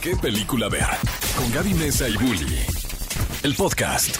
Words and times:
qué 0.00 0.16
película 0.16 0.68
ver. 0.68 0.86
Con 1.36 1.50
Gaby 1.52 1.74
Mesa 1.74 2.08
y 2.08 2.16
Bully. 2.16 2.58
El 3.42 3.54
podcast. 3.54 4.16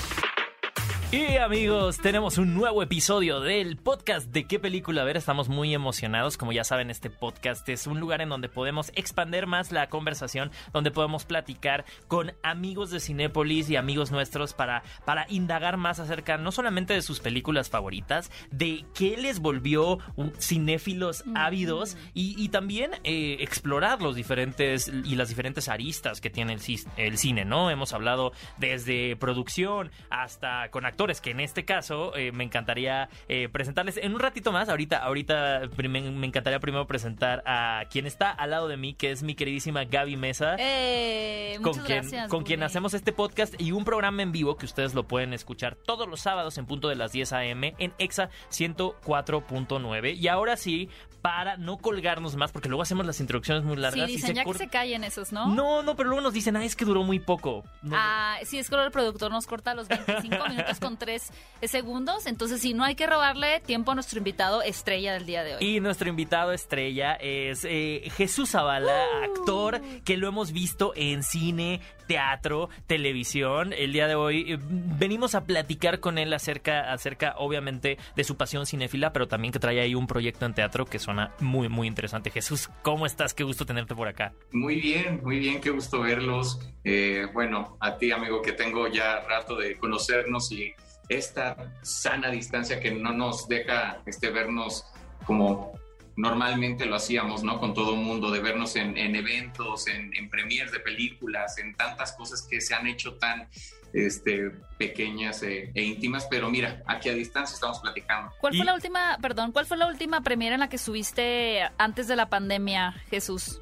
Y 1.11 1.38
amigos, 1.38 1.96
tenemos 1.96 2.37
un 2.37 2.53
nuevo 2.53 2.83
episodio 2.83 3.41
del 3.41 3.78
podcast 3.78 4.28
de 4.31 4.44
qué 4.44 4.58
película 4.58 5.05
ver. 5.05 5.17
Estamos 5.17 5.49
muy 5.49 5.73
emocionados. 5.73 6.37
Como 6.37 6.53
ya 6.53 6.65
saben, 6.65 6.91
este 6.91 7.08
podcast 7.08 7.67
es 7.71 7.87
un 7.87 7.99
lugar 7.99 8.21
en 8.21 8.29
donde 8.29 8.50
podemos 8.50 8.93
expander 8.95 9.46
más 9.46 9.73
la 9.73 9.89
conversación, 9.89 10.50
donde 10.75 10.91
podemos 10.91 11.25
platicar 11.25 11.86
con 12.09 12.35
amigos 12.43 12.91
de 12.91 13.00
Cinépolis 13.00 13.71
y 13.71 13.77
amigos 13.77 14.11
nuestros 14.11 14.53
para, 14.53 14.82
para 15.07 15.25
indagar 15.31 15.79
más 15.79 15.99
acerca 15.99 16.36
no 16.36 16.53
solamente 16.53 16.93
de 16.93 17.00
sus 17.00 17.21
películas 17.21 17.71
favoritas, 17.71 18.31
de 18.50 18.85
qué 18.95 19.17
les 19.17 19.39
volvió 19.39 20.00
cinéfilos 20.39 21.25
ávidos 21.35 21.96
y, 22.13 22.35
y 22.36 22.50
también 22.50 22.90
eh, 23.04 23.39
explorar 23.40 24.03
los 24.03 24.14
diferentes 24.14 24.89
y 24.89 25.14
las 25.14 25.31
diferentes 25.31 25.71
aristas 25.71 26.21
que 26.21 26.29
tiene 26.29 26.59
el 26.99 27.17
cine, 27.17 27.46
¿no? 27.46 27.71
Hemos 27.71 27.95
hablado 27.95 28.32
desde 28.59 29.17
producción 29.17 29.90
hasta 30.11 30.71
con 30.71 30.85
actores, 30.85 30.97
que 30.98 31.30
en 31.30 31.38
este 31.40 31.64
caso 31.64 32.14
eh, 32.16 32.32
me 32.32 32.42
encantaría 32.42 33.08
eh, 33.28 33.48
presentarles 33.50 33.96
en 33.98 34.12
un 34.14 34.20
ratito 34.20 34.50
más. 34.50 34.68
Ahorita, 34.68 34.98
ahorita 34.98 35.62
me 35.78 36.26
encantaría 36.26 36.58
primero 36.58 36.86
presentar 36.88 37.42
a 37.46 37.84
quien 37.90 38.04
está 38.06 38.30
al 38.32 38.50
lado 38.50 38.66
de 38.68 38.76
mí, 38.76 38.94
que 38.94 39.12
es 39.12 39.22
mi 39.22 39.34
queridísima 39.36 39.84
Gaby 39.84 40.16
Mesa. 40.16 40.56
Eh, 40.58 41.58
con 41.62 41.74
quien, 41.74 42.00
gracias. 42.02 42.28
con 42.28 42.42
quien 42.44 42.62
hacemos 42.64 42.94
este 42.94 43.12
podcast 43.12 43.54
y 43.60 43.70
un 43.72 43.84
programa 43.84 44.22
en 44.22 44.32
vivo 44.32 44.56
que 44.56 44.66
ustedes 44.66 44.92
lo 44.94 45.06
pueden 45.06 45.32
escuchar 45.32 45.76
todos 45.76 46.08
los 46.08 46.20
sábados 46.20 46.58
en 46.58 46.66
punto 46.66 46.88
de 46.88 46.96
las 46.96 47.12
10 47.12 47.32
a.m. 47.32 47.74
en 47.78 47.92
EXA 47.98 48.28
104.9. 48.50 50.16
Y 50.16 50.28
ahora 50.28 50.56
sí, 50.56 50.88
para 51.22 51.56
no 51.56 51.78
colgarnos 51.78 52.36
más, 52.36 52.52
porque 52.52 52.68
luego 52.68 52.82
hacemos 52.82 53.04
las 53.06 53.20
introducciones 53.20 53.64
muy 53.64 53.76
Sí, 53.76 53.82
largas. 53.82 54.08
y 54.08 54.12
dicen 54.12 54.34
ya 54.36 54.44
que 54.44 54.54
se 54.54 54.68
callen 54.68 55.04
esos, 55.04 55.32
¿no? 55.32 55.46
No, 55.48 55.82
no, 55.82 55.96
pero 55.96 56.08
luego 56.10 56.22
nos 56.22 56.32
dicen, 56.32 56.56
ah, 56.56 56.64
es 56.64 56.76
que 56.76 56.84
duró 56.84 57.02
muy 57.02 57.18
poco. 57.18 57.64
No, 57.82 57.96
Ah, 57.98 58.36
sí, 58.44 58.58
es 58.58 58.68
que 58.70 58.76
el 58.76 58.90
productor 58.90 59.30
nos 59.33 59.46
corta 59.46 59.74
los 59.74 59.88
25 59.88 60.36
minutos 60.48 60.78
con 60.89 60.97
3 60.97 61.31
segundos. 61.64 62.27
Entonces, 62.27 62.62
sí, 62.62 62.72
no 62.72 62.83
hay 62.83 62.94
que 62.94 63.06
robarle 63.06 63.61
tiempo 63.61 63.91
a 63.91 63.94
nuestro 63.94 64.19
invitado 64.19 64.62
estrella 64.62 65.12
del 65.12 65.27
día 65.27 65.45
de 65.45 65.56
hoy. 65.56 65.64
Y 65.64 65.80
nuestro 65.80 66.08
invitado 66.08 66.53
estrella 66.53 67.14
es 67.14 67.67
eh, 67.69 68.11
Jesús 68.17 68.50
Zavala, 68.53 69.05
actor 69.22 69.83
que 70.05 70.17
lo 70.17 70.28
hemos 70.28 70.53
visto 70.53 70.92
en 70.97 71.22
cine, 71.22 71.83
teatro, 72.06 72.70
televisión. 72.86 73.75
El 73.77 73.92
día 73.92 74.08
de 74.08 74.14
hoy 74.14 74.53
eh, 74.53 74.58
venimos 74.61 75.34
a 75.34 75.45
platicar 75.45 76.00
con 76.00 76.17
él 76.17 76.33
acerca, 76.33 76.91
acerca, 76.91 77.34
obviamente, 77.36 77.98
de 78.17 78.25
su 78.25 78.39
pasión 78.39 78.64
cinéfila, 78.64 79.12
pero 79.12 79.28
también 79.28 79.52
que 79.52 79.58
trae 79.58 79.80
ahí 79.80 79.95
un 79.95 80.06
proyecto 80.06 80.47
en 80.47 80.55
teatro 80.55 80.86
que 80.86 80.98
suena 80.98 81.34
muy, 81.41 81.69
muy 81.69 81.86
interesante. 81.86 82.30
Jesús, 82.30 82.70
¿cómo 82.83 83.05
estás? 83.05 83.34
Qué 83.34 83.45
gusto 83.45 83.67
tenerte 83.67 83.95
por 83.95 84.08
acá. 84.08 84.33
Muy 84.52 84.80
bien, 84.80 85.20
muy 85.23 85.39
bien, 85.39 85.61
qué 85.61 85.69
gusto 85.69 86.00
verlos. 86.00 86.58
Eh, 86.83 87.27
bueno, 87.34 87.77
a 87.80 87.98
ti, 87.98 88.11
amigo, 88.11 88.41
que 88.41 88.52
tengo 88.52 88.89
ya 88.89 89.20
rato 89.20 89.56
de 89.56 89.77
conocernos 89.77 90.50
y 90.52 90.73
esta 91.09 91.73
sana 91.83 92.31
distancia 92.31 92.81
que 92.81 92.91
no 92.91 93.12
nos 93.12 93.48
deja 93.48 93.98
este, 94.06 94.31
vernos 94.31 94.84
como 95.27 95.73
normalmente 96.17 96.84
lo 96.87 96.97
hacíamos, 96.97 97.45
¿no? 97.45 97.61
Con 97.61 97.75
todo 97.75 97.95
el 97.95 98.01
mundo, 98.01 98.31
de 98.33 98.41
vernos 98.41 98.75
en, 98.77 98.97
en 98.97 99.14
eventos, 99.14 99.86
en, 99.86 100.12
en 100.17 100.29
premiers 100.29 100.73
de 100.73 100.81
películas, 100.81 101.59
en 101.59 101.75
tantas 101.77 102.12
cosas 102.12 102.42
que 102.42 102.61
se 102.61 102.75
han 102.75 102.86
hecho 102.89 103.14
tan 103.14 103.48
este, 103.92 104.51
pequeñas 104.77 105.42
e, 105.45 105.70
e 105.75 105.83
íntimas, 105.83 106.27
pero 106.29 106.51
mira, 106.51 106.83
aquí 106.86 107.09
a 107.09 107.14
distancia 107.14 107.55
estamos 107.55 107.79
platicando. 107.79 108.33
¿Cuál 108.41 108.55
y- 108.55 108.59
fue 108.59 108.67
la 108.67 108.75
última, 108.75 109.17
perdón, 109.23 109.53
cuál 109.53 109.64
fue 109.67 109.77
la 109.77 109.86
última 109.86 110.20
premiera 110.23 110.55
en 110.56 110.61
la 110.61 110.69
que 110.69 110.77
subiste 110.79 111.61
antes 111.79 112.09
de 112.09 112.17
la 112.17 112.29
pandemia, 112.29 112.92
Jesús? 113.11 113.61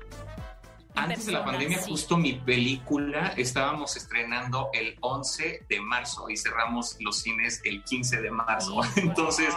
Antes 0.96 1.26
de 1.26 1.32
la 1.32 1.44
pandemia, 1.44 1.78
sí. 1.78 1.90
justo 1.90 2.16
mi 2.16 2.32
película 2.34 3.34
estábamos 3.36 3.96
estrenando 3.96 4.70
el 4.72 4.96
11 5.00 5.66
de 5.68 5.80
marzo 5.80 6.28
y 6.30 6.36
cerramos 6.36 6.96
los 7.00 7.18
cines 7.20 7.60
el 7.64 7.84
15 7.84 8.22
de 8.22 8.30
marzo. 8.30 8.80
Entonces, 8.96 9.54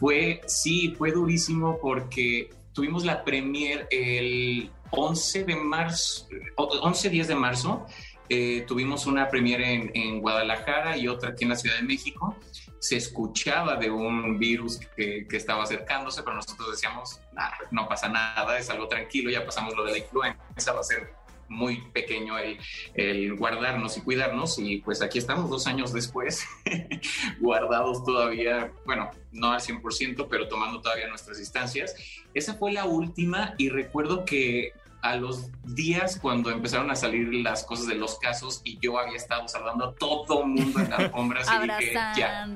fue, 0.00 0.40
sí, 0.46 0.94
fue 0.98 1.12
durísimo 1.12 1.78
porque 1.80 2.50
tuvimos 2.72 3.04
la 3.04 3.22
premier 3.24 3.86
el 3.90 4.70
11 4.90 5.44
de 5.44 5.56
marzo, 5.56 6.26
11-10 6.56 7.26
de 7.26 7.34
marzo. 7.34 7.86
eh, 8.28 8.64
tuvimos 8.66 9.06
una 9.06 9.28
premier 9.28 9.60
en, 9.60 9.90
en 9.94 10.20
Guadalajara 10.20 10.96
y 10.96 11.06
otra 11.06 11.30
aquí 11.30 11.44
en 11.44 11.50
la 11.50 11.56
Ciudad 11.56 11.76
de 11.76 11.82
México. 11.82 12.36
Se 12.82 12.96
escuchaba 12.96 13.76
de 13.76 13.90
un 13.90 14.38
virus 14.40 14.80
que, 14.96 15.26
que 15.28 15.36
estaba 15.36 15.62
acercándose, 15.62 16.22
pero 16.24 16.34
nosotros 16.34 16.72
decíamos, 16.72 17.20
"Nah, 17.32 17.50
no 17.70 17.88
pasa 17.88 18.08
nada, 18.08 18.58
es 18.58 18.68
algo 18.70 18.88
tranquilo, 18.88 19.30
ya 19.30 19.46
pasamos 19.46 19.74
lo 19.76 19.84
de 19.84 19.92
la 19.92 19.98
influenza, 19.98 20.72
va 20.72 20.80
a 20.80 20.84
ser 20.84 21.22
muy 21.52 21.80
pequeño 21.92 22.38
el, 22.38 22.58
el 22.94 23.36
guardarnos 23.36 23.96
y 23.96 24.00
cuidarnos 24.00 24.58
y 24.58 24.78
pues 24.78 25.02
aquí 25.02 25.18
estamos 25.18 25.50
dos 25.50 25.66
años 25.66 25.92
después 25.92 26.44
guardados 27.40 28.04
todavía, 28.04 28.72
bueno, 28.84 29.10
no 29.30 29.52
al 29.52 29.60
100%, 29.60 30.26
pero 30.28 30.48
tomando 30.48 30.80
todavía 30.80 31.08
nuestras 31.08 31.38
distancias. 31.38 31.94
Esa 32.34 32.54
fue 32.54 32.72
la 32.72 32.86
última 32.86 33.54
y 33.58 33.68
recuerdo 33.68 34.24
que 34.24 34.72
a 35.02 35.16
los 35.16 35.50
días 35.64 36.18
cuando 36.20 36.50
empezaron 36.50 36.90
a 36.90 36.94
salir 36.94 37.34
las 37.34 37.64
cosas 37.64 37.88
de 37.88 37.96
los 37.96 38.18
casos 38.20 38.60
y 38.64 38.78
yo 38.78 38.98
había 38.98 39.16
estado 39.16 39.48
saludando 39.48 39.86
a 39.86 39.94
todo 39.96 40.46
mundo 40.46 40.78
en 40.80 40.90
las 40.90 40.98
alfombras 41.00 41.48
y 41.48 41.66
dije, 41.66 41.92
ya, 42.16 42.48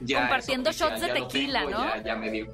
ya. 0.00 0.20
Compartiendo 0.20 0.70
oficial, 0.70 0.90
shots 0.90 1.02
de 1.02 1.20
tequila, 1.20 1.60
tengo, 1.60 1.70
¿no? 1.72 1.84
Ya, 1.84 2.02
ya 2.02 2.16
me 2.16 2.30
dio. 2.30 2.46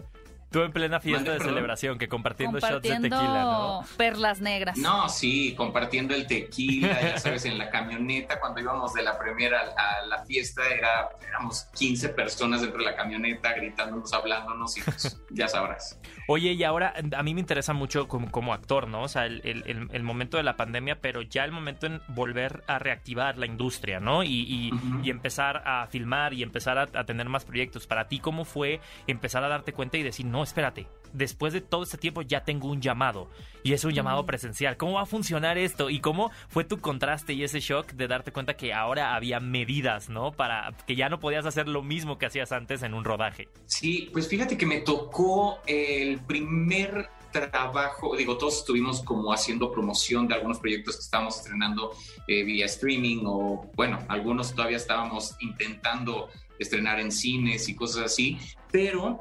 Tú 0.57 0.63
en 0.63 0.73
plena 0.73 1.01
fiesta 1.01 1.33
de 1.33 1.39
celebración, 1.41 1.99
que 1.99 2.09
compartiendo, 2.09 2.59
shots 2.59 2.83
de 2.83 2.99
tequila, 3.01 3.43
¿no? 3.45 3.85
perlas 3.99 4.41
negras. 4.41 4.79
No, 4.79 5.09
sí, 5.09 5.55
compartiendo 5.55 6.15
el 6.15 6.27
tequila, 6.27 6.99
ya 7.01 7.19
sabes, 7.19 7.45
en 7.45 7.59
la 7.59 7.69
camioneta, 7.69 8.41
cuando 8.41 8.61
íbamos 8.61 8.95
de 8.95 9.03
la 9.03 9.19
primera 9.19 9.61
a 9.77 10.07
la 10.07 10.25
fiesta, 10.25 10.63
era, 10.69 11.09
éramos 11.29 11.65
15 11.77 12.09
personas 12.11 12.63
dentro 12.63 12.79
de 12.79 12.87
la 12.87 12.97
camioneta, 12.97 13.53
gritándonos, 13.53 14.13
hablándonos 14.15 14.77
y 14.79 14.83
pues, 14.83 15.21
ya 15.31 15.47
sabrás. 15.49 16.01
Oye, 16.29 16.53
y 16.53 16.65
ahora 16.65 16.95
a 17.17 17.23
mí 17.23 17.35
me 17.35 17.41
interesa 17.41 17.73
mucho 17.75 18.09
como, 18.09 18.31
como 18.31 18.55
actor, 18.55 18.89
¿no? 18.89 19.03
O 19.03 19.09
sea, 19.09 19.27
el, 19.27 19.41
el- 19.45 20.03
momento 20.03 20.37
de 20.39 20.43
la 20.43 20.57
pandemia, 20.57 21.01
pero 21.01 21.21
ya 21.23 21.45
el 21.45 21.53
momento 21.53 21.87
en 21.87 22.01
volver 22.09 22.63
a 22.67 22.79
reactivar 22.79 23.37
la 23.39 23.47
industria, 23.47 24.01
¿no? 24.01 24.23
Y, 24.23 24.31
y- 24.31 25.11
empezar 25.11 25.63
a 25.67 25.87
filmar 25.89 26.33
y 26.33 26.43
empezar 26.43 26.79
a, 26.79 26.83
a 26.95 27.05
tener 27.05 27.29
más 27.29 27.45
proyectos. 27.45 27.87
Para 27.87 28.09
ti, 28.09 28.19
¿cómo 28.21 28.45
fue 28.45 28.81
empezar 29.07 29.45
a 29.45 29.49
darte 29.49 29.73
cuenta 29.73 29.97
y 29.99 30.03
decir, 30.03 30.27
no, 30.27 30.43
espérate, 30.47 30.87
después 31.13 31.53
de 31.53 31.61
todo 31.61 31.83
este 31.83 31.99
tiempo 31.99 32.23
ya 32.23 32.45
tengo 32.45 32.69
un 32.69 32.81
llamado 32.81 33.29
y 33.63 33.73
es 33.73 33.85
un 33.85 33.93
llamado 33.93 34.21
Ujú. 34.21 34.27
presencial? 34.27 34.77
¿Cómo 34.77 34.95
va 34.95 35.03
a 35.03 35.07
funcionar 35.07 35.59
esto? 35.59 35.91
¿Y 35.91 36.01
cómo 36.01 36.31
fue 36.49 36.65
tu 36.65 36.79
contraste 36.79 37.33
y 37.33 37.43
ese 37.43 37.61
shock 37.61 37.93
de 37.93 38.07
darte 38.07 38.33
cuenta 38.33 38.57
que 38.57 38.73
ahora 38.73 39.15
había 39.15 39.41
medidas, 39.41 40.09
¿no? 40.09 40.33
Para 40.33 40.73
que 40.87 40.95
ya 40.95 41.09
no 41.09 41.19
podías 41.21 41.47
hacer 41.47 41.69
lo 41.69 41.83
mismo 41.83 42.19
que 42.19 42.27
hacías 42.27 42.53
antes 42.53 42.83
en 42.83 42.95
un 42.95 43.05
rodaje. 43.05 43.49
Sí, 43.67 44.09
pues 44.13 44.29
fíjate 44.29 44.57
que 44.57 44.67
me 44.67 44.81
tocó 44.81 45.59
el 45.67 46.21
primer 46.21 47.09
trabajo, 47.33 48.17
digo, 48.17 48.39
todos 48.39 48.59
estuvimos 48.59 49.03
como 49.03 49.33
haciendo 49.33 49.71
promoción 49.71 50.27
de 50.27 50.35
algunos 50.35 50.59
proyectos 50.59 50.97
que 50.97 51.03
estábamos 51.03 51.37
estrenando 51.37 51.93
eh, 52.29 52.45
vía 52.45 52.65
streaming 52.67 53.25
o 53.27 53.71
bueno, 53.75 53.99
algunos 54.09 54.55
todavía 54.55 54.79
estábamos 54.79 55.37
intentando 55.41 56.29
estrenar 56.59 56.99
en 57.01 57.13
cines 57.13 57.69
y 57.69 57.75
cosas 57.75 58.05
así, 58.05 58.39
pero 58.73 59.21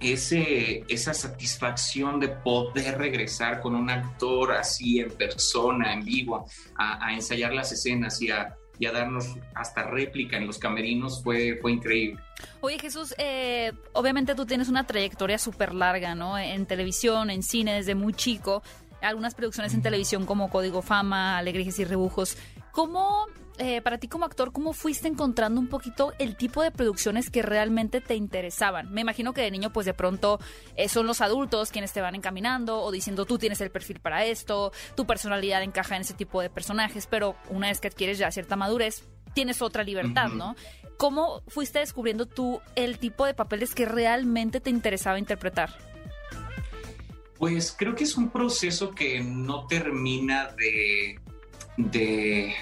ese, 0.00 0.84
esa 0.88 1.14
satisfacción 1.14 2.18
de 2.20 2.28
poder 2.28 2.98
regresar 2.98 3.60
con 3.60 3.74
un 3.74 3.90
actor 3.90 4.52
así 4.52 5.00
en 5.00 5.10
persona, 5.10 5.92
en 5.92 6.04
vivo, 6.04 6.46
a, 6.76 7.06
a 7.06 7.12
ensayar 7.12 7.52
las 7.52 7.70
escenas 7.72 8.20
y 8.22 8.30
a, 8.30 8.56
y 8.78 8.86
a 8.86 8.92
darnos 8.92 9.36
hasta 9.54 9.82
réplica 9.82 10.38
en 10.38 10.46
los 10.46 10.58
camerinos 10.58 11.22
fue, 11.22 11.58
fue 11.60 11.72
increíble. 11.72 12.20
Oye 12.62 12.78
Jesús, 12.78 13.14
eh, 13.18 13.72
obviamente 13.92 14.34
tú 14.34 14.46
tienes 14.46 14.68
una 14.68 14.86
trayectoria 14.86 15.38
súper 15.38 15.74
larga, 15.74 16.14
¿no? 16.14 16.38
En 16.38 16.64
televisión, 16.64 17.28
en 17.30 17.42
cine, 17.42 17.74
desde 17.74 17.94
muy 17.94 18.14
chico. 18.14 18.62
Algunas 19.02 19.34
producciones 19.34 19.74
en 19.74 19.82
televisión 19.82 20.24
como 20.26 20.50
Código 20.50 20.82
Fama, 20.82 21.38
Alegrijes 21.38 21.78
y 21.78 21.84
Rebujos. 21.84 22.36
¿Cómo, 22.72 23.26
eh, 23.60 23.82
para 23.82 23.98
ti 23.98 24.08
como 24.08 24.24
actor, 24.24 24.52
cómo 24.52 24.72
fuiste 24.72 25.06
encontrando 25.06 25.60
un 25.60 25.68
poquito 25.68 26.14
el 26.18 26.34
tipo 26.34 26.62
de 26.62 26.70
producciones 26.70 27.28
que 27.28 27.42
realmente 27.42 28.00
te 28.00 28.16
interesaban? 28.16 28.90
Me 28.90 29.02
imagino 29.02 29.34
que 29.34 29.42
de 29.42 29.50
niño, 29.50 29.70
pues 29.72 29.86
de 29.86 29.94
pronto 29.94 30.40
eh, 30.76 30.88
son 30.88 31.06
los 31.06 31.20
adultos 31.20 31.70
quienes 31.70 31.92
te 31.92 32.00
van 32.00 32.14
encaminando 32.14 32.80
o 32.80 32.90
diciendo 32.90 33.26
tú 33.26 33.38
tienes 33.38 33.60
el 33.60 33.70
perfil 33.70 34.00
para 34.00 34.24
esto, 34.24 34.72
tu 34.96 35.06
personalidad 35.06 35.62
encaja 35.62 35.94
en 35.94 36.02
ese 36.02 36.14
tipo 36.14 36.40
de 36.40 36.48
personajes, 36.48 37.06
pero 37.06 37.36
una 37.50 37.68
vez 37.68 37.80
que 37.80 37.88
adquieres 37.88 38.16
ya 38.18 38.30
cierta 38.30 38.56
madurez, 38.56 39.06
tienes 39.34 39.62
otra 39.62 39.84
libertad. 39.84 40.28
¿no? 40.30 40.56
¿Cómo 40.96 41.42
fuiste 41.48 41.80
descubriendo 41.80 42.26
tú 42.26 42.60
el 42.76 42.98
tipo 42.98 43.26
de 43.26 43.34
papeles 43.34 43.74
que 43.74 43.84
realmente 43.84 44.60
te 44.60 44.70
interesaba 44.70 45.18
interpretar? 45.18 45.70
Pues 47.38 47.74
creo 47.76 47.94
que 47.94 48.04
es 48.04 48.16
un 48.16 48.30
proceso 48.30 48.90
que 48.94 49.20
no 49.20 49.66
termina 49.66 50.48
de, 50.48 51.18
de, 51.76 52.54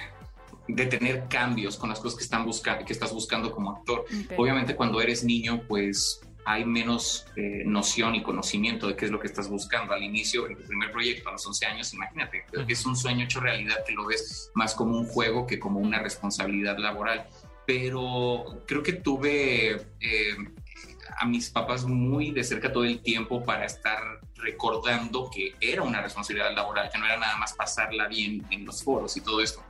de 0.69 0.87
tener 0.87 1.27
cambios 1.29 1.77
con 1.77 1.89
las 1.89 1.99
cosas 1.99 2.19
que, 2.19 2.25
están 2.25 2.45
buscando, 2.45 2.85
que 2.85 2.93
estás 2.93 3.13
buscando 3.13 3.51
como 3.51 3.73
actor. 3.73 4.05
Obviamente 4.37 4.77
cuando 4.77 5.01
eres 5.01 5.25
niño, 5.25 5.63
pues 5.67 6.21
hay 6.45 6.65
menos 6.65 7.27
eh, 7.37 7.63
noción 7.67 8.15
y 8.15 8.23
conocimiento 8.23 8.89
de 8.89 8.97
qué 8.97 9.07
es 9.07 9.11
lo 9.11 9.21
que 9.21 9.27
estás 9.27 9.51
buscando 9.51 9.93
al 9.93 10.03
inicio, 10.03 10.47
en 10.47 10.57
tu 10.57 10.65
primer 10.65 10.91
proyecto 10.91 11.29
a 11.29 11.33
los 11.33 11.47
11 11.47 11.67
años, 11.67 11.93
imagínate, 11.93 12.45
es 12.67 12.87
un 12.87 12.97
sueño 12.97 13.25
hecho 13.25 13.41
realidad 13.41 13.85
que 13.87 13.93
lo 13.93 14.07
ves 14.07 14.51
más 14.55 14.75
como 14.75 14.97
un 14.97 15.07
juego 15.07 15.47
que 15.47 15.59
como 15.59 15.79
una 15.81 15.99
responsabilidad 15.99 16.79
laboral. 16.79 17.27
Pero 17.67 18.63
creo 18.67 18.83
que 18.83 18.95
tuve 18.95 19.73
eh, 20.01 20.37
a 21.19 21.27
mis 21.27 21.51
papás 21.51 21.85
muy 21.85 22.31
de 22.31 22.43
cerca 22.43 22.73
todo 22.73 22.85
el 22.85 23.01
tiempo 23.01 23.45
para 23.45 23.67
estar 23.67 24.21
recordando 24.37 25.31
que 25.31 25.55
era 25.61 25.83
una 25.83 26.01
responsabilidad 26.01 26.55
laboral, 26.55 26.89
que 26.91 26.99
no 26.99 27.05
era 27.05 27.19
nada 27.19 27.37
más 27.37 27.53
pasarla 27.53 28.09
bien 28.09 28.47
en 28.51 28.65
los 28.65 28.83
foros 28.83 29.17
y 29.19 29.21
todo 29.21 29.43
esto. 29.43 29.63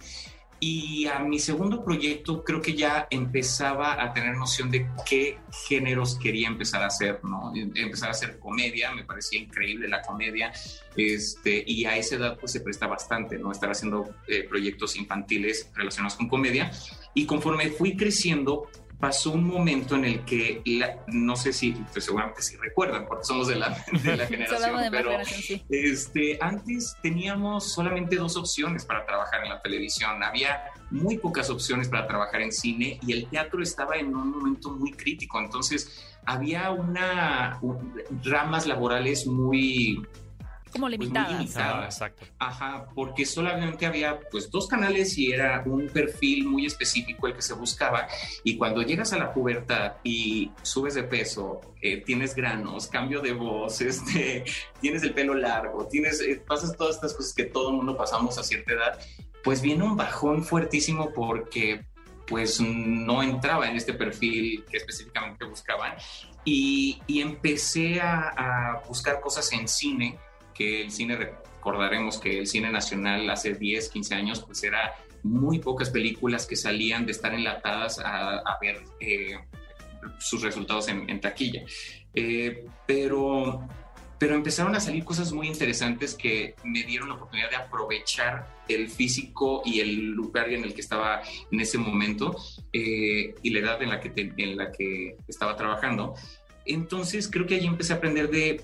Y 0.60 1.06
a 1.06 1.20
mi 1.20 1.38
segundo 1.38 1.84
proyecto 1.84 2.42
creo 2.42 2.60
que 2.60 2.74
ya 2.74 3.06
empezaba 3.10 4.02
a 4.02 4.12
tener 4.12 4.36
noción 4.36 4.70
de 4.70 4.88
qué 5.08 5.38
géneros 5.68 6.18
quería 6.18 6.48
empezar 6.48 6.82
a 6.82 6.86
hacer, 6.86 7.20
¿no? 7.22 7.52
Empezar 7.54 8.08
a 8.08 8.12
hacer 8.12 8.38
comedia, 8.40 8.92
me 8.92 9.04
parecía 9.04 9.38
increíble 9.38 9.86
la 9.86 10.02
comedia, 10.02 10.52
este, 10.96 11.62
y 11.64 11.84
a 11.84 11.96
esa 11.96 12.16
edad 12.16 12.38
pues 12.38 12.50
se 12.50 12.60
presta 12.60 12.88
bastante, 12.88 13.38
¿no? 13.38 13.52
Estar 13.52 13.70
haciendo 13.70 14.10
eh, 14.26 14.46
proyectos 14.48 14.96
infantiles 14.96 15.70
relacionados 15.74 16.16
con 16.16 16.28
comedia. 16.28 16.72
Y 17.14 17.24
conforme 17.26 17.70
fui 17.70 17.96
creciendo, 17.96 18.68
pasó 18.98 19.30
un 19.30 19.44
momento 19.44 19.94
en 19.94 20.04
el 20.04 20.24
que, 20.24 20.62
no 21.08 21.36
sé 21.36 21.52
si, 21.52 21.72
pues 21.92 22.04
seguramente 22.04 22.42
si 22.42 22.56
recuerdan, 22.56 23.06
porque 23.06 23.24
somos 23.24 23.46
de 23.46 23.56
la, 23.56 23.68
de 24.02 24.16
la 24.16 24.26
generación, 24.26 24.80
pero 24.90 25.10
este, 25.68 26.38
antes 26.40 26.96
teníamos 27.02 27.72
solamente 27.72 28.16
dos 28.16 28.36
opciones 28.36 28.84
para 28.84 29.06
trabajar 29.06 29.44
en 29.44 29.50
la 29.50 29.60
televisión. 29.60 30.22
Había 30.22 30.64
muy 30.90 31.18
pocas 31.18 31.48
opciones 31.50 31.88
para 31.88 32.06
trabajar 32.06 32.40
en 32.40 32.52
cine 32.52 32.98
y 33.06 33.12
el 33.12 33.26
teatro 33.28 33.62
estaba 33.62 33.96
en 33.96 34.14
un 34.14 34.30
momento 34.30 34.70
muy 34.70 34.92
crítico. 34.92 35.38
Entonces, 35.38 36.04
había 36.24 36.70
una 36.70 37.60
ramas 38.24 38.66
laborales 38.66 39.26
muy 39.26 40.06
como 40.70 40.86
pues, 40.86 40.98
limitadas. 40.98 41.84
exacto. 41.84 42.26
Ajá, 42.38 42.86
porque 42.94 43.26
solamente 43.26 43.86
había 43.86 44.18
pues 44.30 44.50
dos 44.50 44.66
canales 44.68 45.16
y 45.18 45.32
era 45.32 45.62
un 45.66 45.88
perfil 45.88 46.46
muy 46.46 46.66
específico 46.66 47.26
el 47.26 47.34
que 47.34 47.42
se 47.42 47.54
buscaba. 47.54 48.06
Y 48.44 48.56
cuando 48.56 48.82
llegas 48.82 49.12
a 49.12 49.18
la 49.18 49.32
pubertad 49.32 49.94
y 50.04 50.50
subes 50.62 50.94
de 50.94 51.04
peso, 51.04 51.60
eh, 51.80 52.02
tienes 52.04 52.34
granos, 52.34 52.86
cambio 52.88 53.20
de 53.20 53.32
voz, 53.32 53.80
este, 53.80 54.44
tienes 54.80 55.02
el 55.02 55.14
pelo 55.14 55.34
largo, 55.34 55.86
tienes, 55.86 56.20
eh, 56.20 56.42
pasas 56.46 56.76
todas 56.76 56.96
estas 56.96 57.14
cosas 57.14 57.32
que 57.34 57.44
todo 57.44 57.70
el 57.70 57.76
mundo 57.76 57.96
pasamos 57.96 58.38
a 58.38 58.42
cierta 58.42 58.72
edad, 58.72 58.98
pues 59.44 59.62
viene 59.62 59.84
un 59.84 59.96
bajón 59.96 60.44
fuertísimo 60.44 61.10
porque 61.14 61.86
pues 62.26 62.60
no 62.60 63.22
entraba 63.22 63.68
en 63.70 63.76
este 63.76 63.94
perfil 63.94 64.64
que 64.70 64.76
específicamente 64.76 65.46
buscaban 65.46 65.94
y, 66.44 67.00
y 67.06 67.22
empecé 67.22 68.00
a, 68.00 68.28
a 68.36 68.82
buscar 68.86 69.20
cosas 69.20 69.50
en 69.52 69.66
cine 69.66 70.18
que 70.58 70.82
el 70.82 70.90
cine, 70.90 71.14
recordaremos 71.16 72.18
que 72.18 72.36
el 72.36 72.48
cine 72.48 72.70
nacional 72.70 73.30
hace 73.30 73.54
10, 73.54 73.90
15 73.90 74.14
años, 74.16 74.42
pues 74.44 74.64
era 74.64 74.96
muy 75.22 75.60
pocas 75.60 75.90
películas 75.90 76.46
que 76.46 76.56
salían 76.56 77.06
de 77.06 77.12
estar 77.12 77.32
enlatadas 77.32 78.00
a, 78.04 78.58
ver 78.60 78.82
eh, 78.98 79.38
sus 80.18 80.42
resultados 80.42 80.88
en, 80.88 81.20
taquilla. 81.20 81.62
Eh, 82.12 82.64
pero, 82.86 83.68
pero 84.18 84.34
empezaron 84.34 84.74
a 84.74 84.80
salir 84.80 85.04
cosas 85.04 85.32
muy 85.32 85.46
interesantes 85.46 86.14
que 86.16 86.56
me 86.64 86.82
dieron 86.82 87.08
la 87.08 87.14
oportunidad 87.14 87.50
de 87.50 87.56
aprovechar 87.56 88.64
el 88.68 88.88
físico 88.88 89.62
y 89.64 89.78
el 89.80 90.10
lugar 90.10 90.52
en 90.52 90.64
el 90.64 90.74
que 90.74 90.80
estaba 90.80 91.22
en 91.52 91.60
ese 91.60 91.78
momento 91.78 92.36
eh, 92.72 93.34
y 93.42 93.50
la 93.50 93.60
edad 93.60 93.82
en 93.82 93.90
la, 93.90 94.00
que 94.00 94.12
en 94.16 94.56
la 94.56 94.72
que 94.72 95.16
estaba 95.28 95.56
trabajando. 95.56 96.14
Entonces 96.64 97.30
creo 97.30 97.46
que 97.46 97.54
ahí 97.54 97.66
empecé 97.66 97.92
a 97.92 97.96
aprender 97.96 98.28
de 98.28 98.60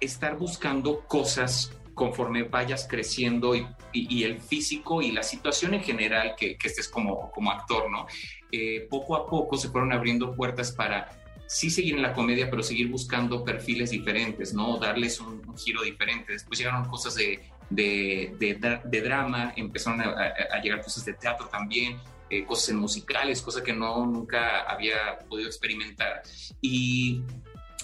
estar 0.00 0.36
buscando 0.36 1.00
cosas 1.06 1.72
conforme 1.94 2.44
vayas 2.44 2.86
creciendo 2.88 3.54
y, 3.54 4.22
el 4.22 4.40
físico 4.40 5.02
y 5.02 5.10
la 5.12 5.22
situación 5.22 5.74
en 5.74 5.82
general 5.82 6.34
que, 6.36 6.56
estés 6.62 6.88
como, 6.88 7.30
como 7.30 7.50
actor, 7.50 7.90
¿no? 7.90 8.06
Eh, 8.52 8.86
poco 8.88 9.16
a 9.16 9.26
poco 9.26 9.56
se 9.56 9.68
fueron 9.68 9.92
abriendo 9.92 10.34
puertas 10.34 10.72
para 10.72 11.10
sí 11.50 11.68
seguir 11.68 11.96
en 11.96 12.02
la 12.02 12.12
comedia, 12.12 12.48
pero 12.48 12.62
seguir 12.62 12.88
buscando 12.88 13.44
perfiles 13.44 13.90
diferentes, 13.90 14.54
¿no? 14.54 14.78
Darles 14.78 15.20
un, 15.20 15.42
giro 15.58 15.82
diferente. 15.82 16.32
Después 16.32 16.58
llegaron 16.60 16.84
cosas 16.84 17.16
de, 17.16 17.42
de, 17.68 19.00
drama, 19.02 19.52
empezaron 19.56 20.00
a, 20.00 20.62
llegar 20.62 20.80
cosas 20.80 21.04
de 21.04 21.14
teatro 21.14 21.48
también, 21.48 21.98
eh, 22.30 22.44
cosas 22.46 22.76
musicales, 22.76 23.42
cosas 23.42 23.62
que 23.62 23.72
no 23.72 24.06
nunca 24.06 24.60
había 24.60 25.18
podido 25.28 25.48
experimentar. 25.48 26.22
Y 26.60 27.24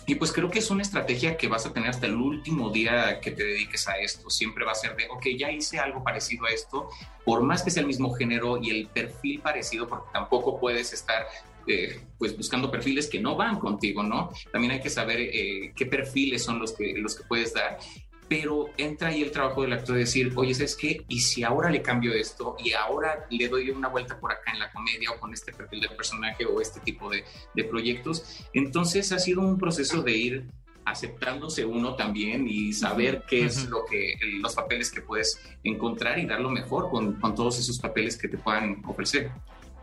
y 0.07 0.15
pues 0.15 0.33
creo 0.33 0.49
que 0.51 0.61
es 0.61 0.71
una 0.71 0.83
estrategia 0.83 1.37
que 1.37 1.49
vas 1.49 1.67
a 1.67 1.73
tener 1.73 1.91
hasta 1.91 2.07
el 2.07 2.15
último 2.15 2.71
día 2.71 3.21
que 3.21 3.33
te 3.33 3.43
dediques 3.43 3.89
a 3.89 3.99
esto. 3.99 4.31
Siempre 4.31 4.65
va 4.65 4.71
a 4.71 4.77
ser 4.77 4.95
de, 4.95 5.09
ok, 5.09 5.27
ya 5.37 5.51
hice 5.51 5.81
algo 5.81 6.05
parecido 6.05 6.47
a 6.47 6.51
esto, 6.51 6.89
por 7.25 7.43
más 7.43 7.63
que 7.63 7.71
sea 7.71 7.81
el 7.81 7.89
mismo 7.89 8.13
género 8.15 8.59
y 8.63 8.71
el 8.71 8.87
perfil 8.87 9.41
parecido, 9.41 9.89
porque 9.89 10.07
tampoco 10.13 10.61
puedes 10.61 10.93
estar 10.93 11.27
eh, 11.67 12.01
pues 12.19 12.37
buscando 12.37 12.71
perfiles 12.71 13.09
que 13.09 13.19
no 13.19 13.35
van 13.35 13.59
contigo, 13.59 14.05
¿no? 14.05 14.31
También 14.53 14.75
hay 14.75 14.81
que 14.81 14.91
saber 14.91 15.19
eh, 15.21 15.73
qué 15.75 15.87
perfiles 15.87 16.45
son 16.45 16.61
los 16.61 16.73
que, 16.73 16.95
los 16.97 17.17
que 17.17 17.25
puedes 17.25 17.53
dar 17.53 17.79
pero 18.29 18.67
entra 18.77 19.09
ahí 19.09 19.23
el 19.23 19.31
trabajo 19.31 19.63
del 19.63 19.73
actor 19.73 19.95
de 19.95 20.01
decir, 20.01 20.33
oye, 20.37 20.55
¿sabes 20.55 20.77
qué? 20.77 21.05
¿Y 21.09 21.21
si 21.21 21.45
ahora 21.45 21.71
le 21.71 21.83
cambio 21.83 22.13
esto 22.13 22.57
y 22.59 22.73
ahora 22.73 23.27
le 23.31 23.49
doy 23.49 23.71
una 23.71 23.89
vuelta 23.89 24.19
por 24.19 24.33
acá 24.33 24.53
en 24.53 24.59
la 24.59 24.71
comedia 24.73 25.11
o 25.11 25.21
con 25.21 25.33
este 25.33 25.53
perfil 25.53 25.81
de 25.81 25.89
personaje 25.91 26.45
o 26.45 26.61
este 26.61 26.81
tipo 26.81 27.11
de, 27.11 27.25
proyectos? 27.65 28.45
Entonces 28.53 29.13
ha 29.13 29.19
sido 29.19 29.41
un 29.41 29.59
proceso 29.59 30.03
de 30.03 30.13
ir 30.13 30.45
aceptándose 30.85 31.65
uno 31.65 31.97
también 31.97 32.47
y 32.49 32.73
saber 32.73 33.25
qué 33.29 33.45
es 33.45 33.69
lo 33.69 33.85
que 33.85 34.15
los 34.41 34.55
papeles 34.55 34.91
que 34.91 35.01
puedes 35.01 35.41
encontrar 35.65 36.19
y 36.19 36.27
dar 36.27 36.41
lo 36.41 36.49
mejor 36.49 36.91
con, 36.91 37.15
con 37.15 37.35
todos 37.35 37.59
esos 37.59 37.79
papeles 37.81 38.17
que 38.17 38.29
te 38.29 38.39
puedan 38.39 38.83
ofrecer. 38.87 39.33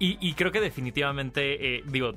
Y, 0.06 0.34
creo 0.34 0.52
que 0.52 0.60
definitivamente, 0.60 1.78
eh, 1.78 1.84
digo, 1.88 2.14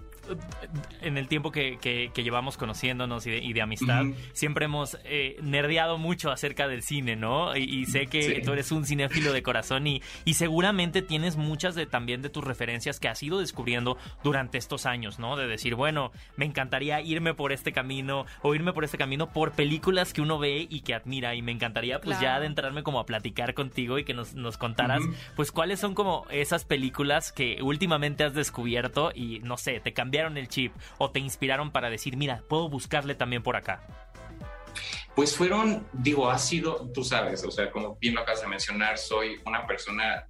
en 1.01 1.19
el 1.19 1.29
tiempo 1.29 1.53
que, 1.53 1.79
que, 1.79 2.23
llevamos 2.23 2.57
conociéndonos 2.57 3.27
y 3.27 3.53
de, 3.53 3.63
amistad, 3.63 4.05
siempre 4.33 4.65
hemos 4.65 4.99
eh, 5.05 5.37
nerdeado 5.43 5.99
mucho 5.99 6.31
acerca 6.31 6.67
del 6.67 6.83
cine, 6.83 7.17
¿no? 7.17 7.57
Y, 7.57 7.87
sé 7.87 8.07
que 8.07 8.43
tú 8.45 8.53
eres 8.53 8.73
un 8.73 8.85
cinéfilo 8.85 9.33
de 9.33 9.43
corazón 9.43 9.87
y, 9.87 10.03
y 10.25 10.35
seguramente 10.35 11.03
tienes 11.03 11.37
muchas 11.37 11.75
de 11.75 11.87
también 11.87 12.23
de 12.23 12.31
tus 12.31 12.43
referencias 12.43 12.99
que 12.99 13.09
has 13.09 13.23
ido 13.23 13.39
descubriendo 13.39 13.97
durante 14.25 14.59
estos 14.59 14.87
años, 14.87 15.19
¿no? 15.19 15.37
De 15.37 15.47
decir, 15.47 15.75
bueno, 15.75 16.11
me 16.37 16.45
encantaría 16.45 17.01
irme 17.01 17.35
por 17.35 17.53
este 17.53 17.73
camino 17.73 18.27
o 18.43 18.55
irme 18.55 18.73
por 18.73 18.85
este 18.85 18.99
camino 18.99 19.33
por 19.33 19.53
películas 19.53 20.13
que 20.13 20.21
uno 20.21 20.39
ve 20.39 20.67
y 20.69 20.81
que 20.81 20.95
admira. 20.95 21.35
Y 21.35 21.43
me 21.43 21.53
encantaría 21.53 22.01
pues 22.01 22.19
ya 22.21 22.37
adentrarme 22.37 22.83
como 22.83 22.99
a 22.99 23.07
platicar 23.07 23.55
contigo 23.55 23.99
y 23.99 24.05
que 24.05 24.15
nos, 24.15 24.35
nos 24.35 24.59
contaras 24.59 25.03
pues 25.37 25.53
cuáles 25.53 25.81
son 25.81 25.95
como 25.95 26.27
esas 26.31 26.65
películas 26.65 27.33
que 27.33 27.63
últimamente 27.63 28.25
has 28.25 28.35
descubierto 28.35 29.13
y 29.15 29.41
no 29.41 29.57
sé, 29.57 29.81
te 29.81 29.93
cambiaron 29.93 30.16
el 30.17 30.49
chip 30.49 30.75
o 30.99 31.11
te 31.11 31.21
inspiraron 31.21 31.71
para 31.71 31.91
decir, 31.91 32.17
mira, 32.17 32.43
puedo 32.49 32.69
buscarle 32.69 33.15
también 33.15 33.43
por 33.43 33.57
acá? 33.57 33.87
Pues 35.15 35.35
fueron, 35.35 35.87
digo, 35.93 36.31
ha 36.31 36.39
sido, 36.39 36.91
tú 36.93 37.03
sabes, 37.03 37.43
o 37.45 37.51
sea, 37.51 37.71
como 37.71 37.97
bien 37.97 38.15
lo 38.15 38.21
acabas 38.21 38.43
de 38.43 38.49
mencionar, 38.49 38.99
soy 38.99 39.41
una 39.47 39.67
persona 39.67 40.27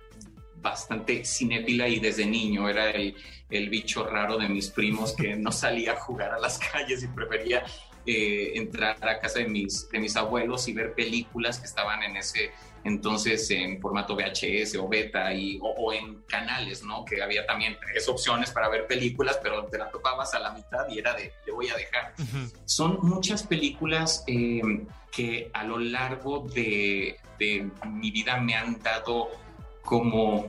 bastante 0.57 1.25
cinéfila 1.25 1.89
y 1.89 2.01
desde 2.01 2.27
niño 2.27 2.69
era 2.69 2.91
el, 2.91 3.17
el 3.51 3.69
bicho 3.69 4.07
raro 4.07 4.39
de 4.39 4.49
mis 4.49 4.69
primos 4.69 5.15
que 5.15 5.37
no 5.37 5.53
salía 5.65 5.93
a 5.93 5.97
jugar 5.97 6.33
a 6.33 6.39
las 6.39 6.59
calles 6.59 7.03
y 7.03 7.09
prefería 7.09 7.65
eh, 8.07 8.53
entrar 8.55 8.97
a 9.09 9.19
casa 9.19 9.41
de 9.41 9.49
mis, 9.49 9.89
de 9.91 9.99
mis 9.99 10.17
abuelos 10.17 10.69
y 10.69 10.73
ver 10.73 10.95
películas 10.95 11.59
que 11.59 11.67
estaban 11.67 12.05
en 12.05 12.17
ese 12.17 12.53
entonces 12.87 13.51
en 13.51 13.81
formato 13.81 14.15
VHS 14.15 14.77
o 14.77 14.89
beta 14.89 15.35
y, 15.35 15.59
o, 15.61 15.93
en 15.93 16.23
canales, 16.23 16.85
¿no? 16.85 17.05
Que 17.05 17.21
había 17.21 17.45
también 17.45 17.77
tres 17.81 18.09
opciones 18.09 18.51
para 18.53 18.69
ver 18.69 18.87
películas, 18.87 19.41
pero 19.43 19.65
te 19.67 19.77
la 19.77 19.91
topabas 19.91 20.35
a 20.35 20.39
la 20.39 20.53
mitad 20.53 20.89
y 20.89 21.01
era 21.01 21.13
de, 21.15 21.33
le 21.45 21.53
voy 21.53 21.69
a 21.69 21.75
dejar. 21.75 22.15
Son 22.65 23.01
muchas 23.03 23.43
películas 23.43 24.23
em, 24.29 24.87
que 25.11 25.51
a 25.53 25.65
lo 25.65 25.79
largo 25.79 26.47
de, 26.55 27.17
de 27.41 27.69
mi 27.87 28.13
vida 28.13 28.37
me 28.39 28.55
han 28.55 28.81
dado 28.81 29.31
como, 29.83 30.49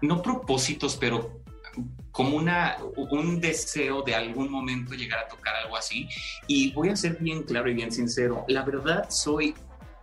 no 0.00 0.20
propósitos, 0.20 0.96
pero 0.96 1.42
como 2.10 2.36
una, 2.36 2.76
un 2.96 3.40
deseo 3.40 4.02
de 4.02 4.16
algún 4.16 4.50
momento 4.50 4.94
llegar 4.94 5.20
a 5.20 5.28
tocar 5.28 5.54
algo 5.54 5.76
así. 5.76 6.08
Y 6.48 6.72
voy 6.72 6.88
a 6.88 6.96
ser 6.96 7.18
bien 7.20 7.44
claro 7.44 7.70
y 7.70 7.74
bien 7.74 7.92
sincero, 7.92 8.44
la 8.48 8.62
verdad 8.62 9.08
soy 9.10 9.54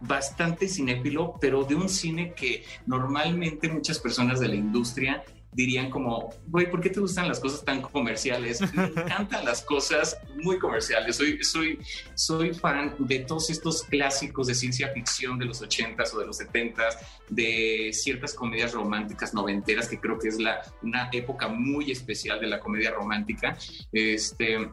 bastante 0.01 0.68
cinéfilo, 0.68 1.36
pero 1.39 1.63
de 1.63 1.75
un 1.75 1.89
cine 1.89 2.34
que 2.34 2.63
normalmente 2.86 3.70
muchas 3.70 4.00
personas 4.00 4.39
de 4.39 4.48
la 4.48 4.56
industria 4.56 5.24
dirían 5.51 5.89
como, 5.89 6.29
güey, 6.48 6.70
¿por 6.70 6.79
qué 6.79 6.89
te 6.89 7.00
gustan 7.00 7.27
las 7.27 7.39
cosas 7.39 7.65
tan 7.65 7.82
comerciales? 7.82 8.62
Me 8.74 8.86
encantan 8.86 9.46
las 9.46 9.63
cosas 9.63 10.18
muy 10.44 10.60
comerciales. 10.60 11.15
Soy, 11.15 11.44
soy, 11.44 11.79
soy 12.15 12.53
fan 12.53 12.96
de 13.00 13.20
todos 13.20 13.50
estos 13.50 13.84
clásicos 13.84 14.48
de 14.48 14.56
ciencia 14.56 14.89
ficción 14.89 15.39
de 15.39 15.46
los 15.46 15.62
80s 15.62 16.13
o 16.13 16.20
de 16.20 16.25
los 16.27 16.39
70s, 16.39 16.98
de 17.29 17.89
ciertas 17.94 18.34
comedias 18.34 18.74
románticas 18.74 19.34
noventeras, 19.34 19.88
que 19.88 20.00
creo 20.00 20.20
que 20.20 20.29
es 20.29 20.39
la, 20.39 20.62
una 20.84 21.10
época 21.12 21.48
muy 21.48 21.91
especial 21.91 22.39
de 22.39 22.48
la 22.48 22.60
comedia 22.60 22.91
romántica. 22.91 23.58
Este, 23.91 24.70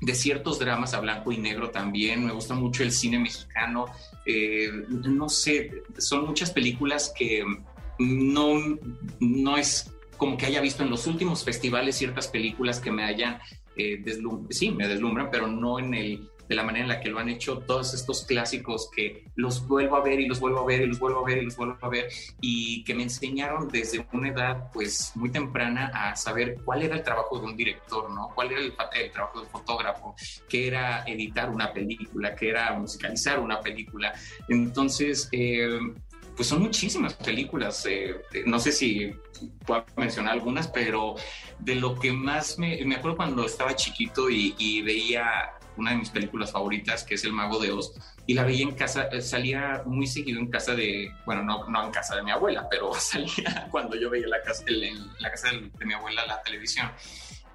de 0.00 0.14
ciertos 0.14 0.58
dramas 0.58 0.94
a 0.94 1.00
blanco 1.00 1.32
y 1.32 1.38
negro 1.38 1.70
también. 1.70 2.24
Me 2.24 2.32
gusta 2.32 2.54
mucho 2.54 2.82
el 2.82 2.92
cine 2.92 3.18
mexicano. 3.18 3.86
Eh, 4.26 4.70
no 4.88 5.28
sé, 5.28 5.82
son 5.98 6.26
muchas 6.26 6.50
películas 6.50 7.12
que 7.16 7.44
no, 7.98 8.78
no 9.20 9.56
es 9.56 9.92
como 10.16 10.36
que 10.36 10.46
haya 10.46 10.60
visto 10.60 10.82
en 10.82 10.90
los 10.90 11.06
últimos 11.06 11.44
festivales 11.44 11.96
ciertas 11.96 12.28
películas 12.28 12.80
que 12.80 12.90
me 12.90 13.04
hayan 13.04 13.38
eh, 13.78 14.02
sí, 14.50 14.72
me 14.72 14.88
deslumbran, 14.88 15.30
pero 15.30 15.46
no 15.46 15.78
en 15.78 15.94
el 15.94 16.28
de 16.48 16.54
la 16.54 16.62
manera 16.62 16.84
en 16.84 16.88
la 16.88 17.00
que 17.00 17.10
lo 17.10 17.18
han 17.18 17.28
hecho 17.28 17.58
todos 17.58 17.94
estos 17.94 18.24
clásicos 18.24 18.90
que 18.94 19.24
los 19.36 19.66
vuelvo 19.66 19.96
a 19.96 20.02
ver 20.02 20.20
y 20.20 20.26
los 20.26 20.40
vuelvo 20.40 20.60
a 20.60 20.66
ver 20.66 20.82
y 20.82 20.86
los 20.86 20.98
vuelvo 20.98 21.20
a 21.20 21.24
ver 21.24 21.38
y 21.38 21.44
los 21.44 21.56
vuelvo 21.56 21.76
a 21.80 21.88
ver 21.88 22.08
y 22.40 22.82
que 22.84 22.94
me 22.94 23.02
enseñaron 23.04 23.68
desde 23.68 24.06
una 24.12 24.28
edad 24.28 24.70
pues 24.72 25.12
muy 25.14 25.30
temprana 25.30 25.90
a 25.94 26.16
saber 26.16 26.58
cuál 26.64 26.82
era 26.82 26.96
el 26.96 27.02
trabajo 27.02 27.38
de 27.38 27.46
un 27.46 27.56
director, 27.56 28.10
¿no? 28.10 28.30
Cuál 28.34 28.52
era 28.52 28.60
el, 28.60 29.12
trabajo 29.12 29.40
de 29.40 29.44
un 29.44 29.50
fotógrafo, 29.50 30.14
qué 30.48 30.68
era 30.68 31.04
editar 31.04 31.50
una 31.50 31.72
película, 31.72 32.34
qué 32.34 32.50
era 32.50 32.72
musicalizar 32.72 33.38
una 33.38 33.60
película. 33.60 34.12
Entonces, 34.48 35.28
eh, 35.32 35.78
pues 36.38 36.46
son 36.46 36.62
muchísimas 36.62 37.14
películas. 37.14 37.84
Eh, 37.86 38.14
no 38.46 38.60
sé 38.60 38.70
si 38.70 39.12
puedo 39.66 39.84
mencionar 39.96 40.34
algunas, 40.34 40.68
pero 40.68 41.16
de 41.58 41.74
lo 41.74 41.98
que 41.98 42.12
más 42.12 42.60
me, 42.60 42.84
me 42.84 42.94
acuerdo 42.94 43.16
cuando 43.16 43.44
estaba 43.44 43.74
chiquito 43.74 44.30
y, 44.30 44.80
veía 44.82 45.50
una 45.78 45.92
de 45.92 45.98
mis 45.98 46.10
películas 46.10 46.52
favoritas, 46.52 47.04
que 47.04 47.14
es 47.14 47.24
El 47.24 47.32
Mago 47.32 47.58
de 47.58 47.72
Oz, 47.72 47.94
y 48.26 48.34
la 48.34 48.44
veía 48.44 48.64
en 48.64 48.74
casa, 48.74 49.04
eh, 49.12 49.22
salía 49.22 49.82
muy 49.86 50.06
seguido 50.06 50.38
en 50.40 50.48
casa 50.48 50.74
de, 50.74 51.10
bueno, 51.24 51.42
no, 51.42 51.84
en 51.84 51.90
casa 51.90 52.16
de 52.16 52.22
mi 52.22 52.30
abuela, 52.30 52.68
pero 52.68 52.92
salía 52.98 53.68
cuando 53.70 53.96
yo 53.96 54.10
veía 54.10 54.28
la 54.28 54.42
casa, 54.42 54.64
en 54.66 54.98
la 55.18 55.30
casa 55.30 55.50
de, 55.50 55.70
de 55.78 55.86
mi 55.86 55.94
abuela 55.94 56.26
la 56.26 56.42
televisión. 56.42 56.90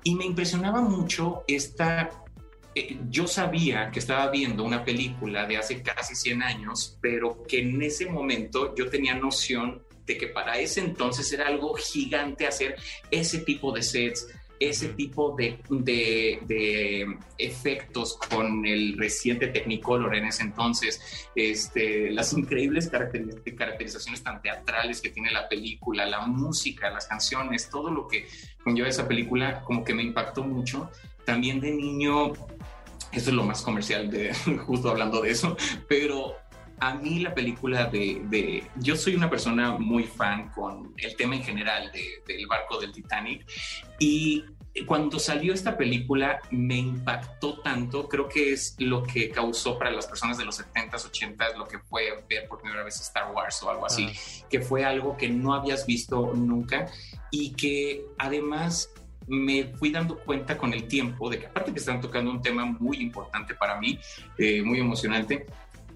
Y 0.04 0.16
me 0.16 0.26
impresionaba 0.26 0.82
mucho 0.82 1.44
esta 1.48 2.10
eh, 2.76 2.98
yo 3.10 3.28
sabía 3.28 3.92
que 3.92 4.00
estaba 4.00 4.30
viendo 4.32 4.64
una 4.64 4.84
película 4.84 5.46
de 5.46 5.58
hace 5.58 5.82
casi 5.84 6.16
100 6.16 6.42
años, 6.42 6.98
pero 7.02 7.44
que 7.44 7.60
en 7.60 7.82
ese 7.82 8.08
momento 8.08 8.74
yo 8.76 8.90
tenía 8.90 9.14
noción 9.14 9.84
de 10.06 10.18
que 10.18 10.28
para 10.28 10.58
ese 10.58 10.82
entonces 10.82 11.32
era 11.32 11.48
algo 11.48 11.76
gigante 11.76 12.48
hacer 12.48 12.76
ese 13.12 13.40
tipo 13.40 13.72
de 13.72 13.84
sets, 13.84 14.28
ese 14.70 14.90
tipo 14.90 15.36
de, 15.36 15.60
de, 15.70 17.18
efectos 17.38 18.18
con 18.30 18.66
el 18.66 18.98
reciente 18.98 19.48
Technicolor 19.48 20.16
en 20.16 20.26
ese 20.26 20.44
entonces, 20.44 21.28
este, 21.36 22.12
las 22.12 22.34
increíbles 22.34 22.90
caracterizaciones 22.90 24.24
tan 24.24 24.42
teatrales 24.42 25.02
que 25.02 25.10
tiene 25.10 25.32
la 25.32 25.48
película, 25.48 26.06
la 26.06 26.26
música, 26.26 26.90
las 26.90 27.08
canciones, 27.08 27.70
todo 27.70 27.92
lo 27.92 28.08
que 28.08 28.28
conlleva 28.64 28.88
esa 28.88 29.08
película, 29.08 29.62
como 29.62 29.84
que 29.84 29.94
me 29.94 30.04
impactó 30.04 30.44
mucho. 30.44 30.90
También 31.26 31.60
de 31.60 31.72
niño 31.72 32.34
eso 33.14 33.30
es 33.30 33.36
lo 33.36 33.44
más 33.44 33.62
comercial 33.62 34.10
de 34.10 34.34
justo 34.66 34.90
hablando 34.90 35.22
de 35.22 35.32
eso, 35.32 35.56
pero 35.88 36.36
a 36.80 36.96
mí 36.96 37.20
la 37.20 37.34
película 37.34 37.86
de, 37.86 38.64
yo 38.76 38.96
soy 38.96 39.16
una 39.16 39.30
persona 39.30 39.72
muy 39.72 40.04
fan 40.04 40.50
con 40.50 40.94
el 40.98 41.16
tema 41.16 41.36
en 41.36 41.44
general 41.44 41.92
del 41.92 42.48
barco 42.48 42.80
del 42.80 42.92
Titanic 42.92 43.46
y 44.00 44.44
cuando 44.88 45.20
salió 45.20 45.54
esta 45.54 45.78
película 45.78 46.42
me 46.50 46.78
impactó 46.78 47.60
tanto, 47.60 48.10
creo 48.10 48.28
que 48.28 48.54
es 48.54 48.76
lo 48.80 49.04
que 49.04 49.30
causó 49.30 49.78
para 49.78 49.92
las 49.92 50.08
personas 50.08 50.38
de 50.38 50.46
los 50.46 50.60
70s, 50.60 51.12
80s 51.12 51.56
lo 51.56 51.68
que 51.68 51.78
fue 51.78 52.26
ver 52.28 52.48
por 52.48 52.60
primera 52.60 52.84
vez 52.84 53.00
Star 53.00 53.32
Wars 53.32 53.62
o 53.62 53.70
algo 53.70 53.86
así, 53.86 54.08
ah. 54.10 54.48
que 54.50 54.62
fue 54.62 54.84
algo 54.84 55.16
que 55.16 55.30
no 55.30 55.54
habías 55.54 55.86
visto 55.86 56.34
nunca 56.34 56.88
y 57.30 57.54
que 57.54 58.04
además 58.18 58.90
me 59.28 59.66
fui 59.76 59.92
dando 59.92 60.18
cuenta 60.18 60.58
con 60.58 60.74
el 60.74 60.88
tiempo 60.88 61.30
de 61.30 61.40
que 61.40 61.46
aparte 61.46 61.72
que 61.72 61.80
están 61.80 62.02
tocando 62.02 62.32
un 62.32 62.42
tema 62.42 62.66
muy 62.66 62.98
importante 62.98 63.54
para 63.54 63.80
mí, 63.80 64.00
eh, 64.38 64.64
muy 64.64 64.80
emocionante, 64.80 65.46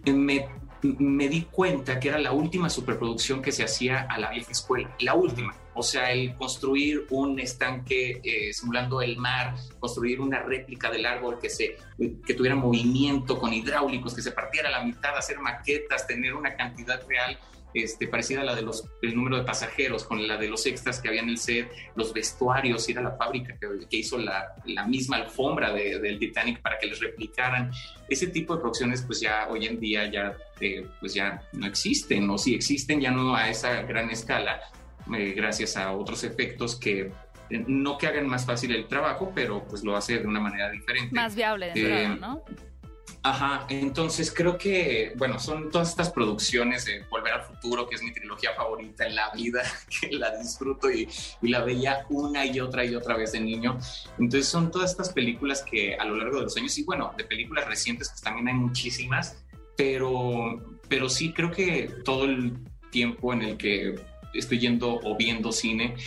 me, 0.05 0.47
me, 0.81 1.27
di 1.29 1.43
cuenta 1.43 1.99
que 1.99 2.09
era 2.09 2.19
la 2.19 2.31
última 2.31 2.69
superproducción 2.69 3.41
que 3.41 3.51
se 3.51 3.63
hacía 3.63 4.07
a 4.09 4.17
la 4.17 4.31
vieja 4.31 4.51
escuela, 4.51 4.89
la 4.99 5.13
última. 5.13 5.55
O 5.73 5.83
sea, 5.83 6.11
el 6.11 6.33
construir 6.35 7.05
un 7.11 7.39
estanque 7.39 8.19
eh, 8.23 8.51
simulando 8.51 9.01
el 9.01 9.17
mar, 9.17 9.55
construir 9.79 10.19
una 10.19 10.41
réplica 10.41 10.89
del 10.89 11.05
árbol 11.05 11.37
que, 11.39 11.49
se, 11.49 11.77
que 12.25 12.33
tuviera 12.33 12.55
movimiento 12.55 13.37
con 13.37 13.53
hidráulicos, 13.53 14.15
que 14.15 14.23
se 14.23 14.31
partiera 14.31 14.69
a 14.69 14.71
la 14.71 14.83
mitad, 14.83 15.15
hacer 15.15 15.39
maquetas, 15.39 16.07
tener 16.07 16.33
una 16.33 16.55
cantidad 16.55 16.99
real 17.07 17.37
este, 17.83 18.07
parecida 18.07 18.41
a 18.41 18.43
la 18.43 18.55
de 18.55 18.61
los, 18.61 18.83
el 19.01 19.15
número 19.15 19.37
de 19.37 19.43
pasajeros, 19.43 20.03
con 20.03 20.27
la 20.27 20.37
de 20.37 20.49
los 20.49 20.65
extras 20.65 20.99
que 20.99 21.09
había 21.09 21.21
en 21.21 21.29
el 21.29 21.37
set, 21.37 21.71
los 21.95 22.13
vestuarios, 22.13 22.87
ir 22.89 22.99
a 22.99 23.01
la 23.01 23.11
fábrica 23.11 23.57
que, 23.59 23.97
hizo 23.97 24.17
la, 24.17 24.55
la, 24.65 24.85
misma 24.87 25.17
alfombra 25.17 25.73
del 25.73 26.19
Titanic 26.19 26.61
para 26.61 26.77
que 26.77 26.87
les 26.87 26.99
replicaran. 26.99 27.71
Ese 28.09 28.27
tipo 28.27 28.55
de 28.55 28.61
producciones, 28.61 29.01
pues 29.01 29.19
ya 29.19 29.47
hoy 29.49 29.65
en 29.65 29.79
día 29.79 30.09
ya, 30.11 30.35
eh, 30.59 30.85
pues 30.99 31.13
ya 31.13 31.41
no 31.53 31.67
existen, 31.67 32.29
o 32.29 32.37
si 32.37 32.55
existen, 32.55 32.99
ya 32.99 33.11
no 33.11 33.35
a 33.35 33.49
esa 33.49 33.81
gran 33.83 34.09
escala, 34.09 34.61
eh, 35.15 35.33
gracias 35.35 35.77
a 35.77 35.91
otros 35.91 36.23
efectos 36.23 36.75
que 36.75 37.11
eh, 37.49 37.63
no 37.67 37.97
que 37.97 38.07
hagan 38.07 38.27
más 38.27 38.45
fácil 38.45 38.75
el 38.75 38.87
trabajo, 38.87 39.31
pero 39.33 39.63
pues 39.67 39.83
lo 39.83 39.95
hace 39.95 40.19
de 40.19 40.27
una 40.27 40.39
manera 40.39 40.69
diferente. 40.69 41.13
Más 41.13 41.35
viable, 41.35 41.71
de 41.73 42.09
¿no? 42.19 42.43
Ajá, 43.29 43.65
entonces 43.67 44.33
creo 44.33 44.57
que, 44.57 45.11
bueno, 45.17 45.37
son 45.37 45.69
todas 45.69 45.89
estas 45.89 46.09
producciones 46.13 46.85
de 46.85 47.03
Volver 47.09 47.33
al 47.33 47.43
Futuro, 47.43 47.85
que 47.85 47.95
es 47.95 48.01
mi 48.01 48.13
trilogía 48.13 48.53
favorita 48.55 49.05
en 49.05 49.15
la 49.15 49.31
vida, 49.31 49.63
que 49.99 50.13
la 50.13 50.37
disfruto 50.37 50.89
y, 50.89 51.09
la 51.41 51.59
veía 51.59 52.05
una 52.07 52.45
y 52.45 52.61
otra 52.61 52.85
y 52.85 52.95
otra 52.95 53.17
vez 53.17 53.33
de 53.33 53.41
niño. 53.41 53.77
Entonces 54.17 54.47
son 54.47 54.71
todas 54.71 54.91
estas 54.91 55.11
películas 55.11 55.61
que 55.69 55.95
a 55.95 56.05
lo 56.05 56.15
largo 56.15 56.37
de 56.37 56.43
los 56.43 56.55
años, 56.55 56.77
y 56.77 56.83
bueno, 56.85 57.13
de 57.17 57.25
películas 57.25 57.67
recientes, 57.67 58.07
pues 58.07 58.21
también 58.21 58.47
hay 58.47 58.53
muchísimas, 58.53 59.43
pero, 59.75 60.79
pero 60.87 61.09
sí 61.09 61.33
creo 61.33 61.51
que 61.51 61.91
todo 62.05 62.23
el 62.23 62.53
tiempo 62.91 63.33
en 63.33 63.41
el 63.41 63.57
que 63.57 63.95
estoy 64.33 64.59
yendo 64.59 65.01
o 65.03 65.17
viendo 65.17 65.51
cine, 65.51 65.97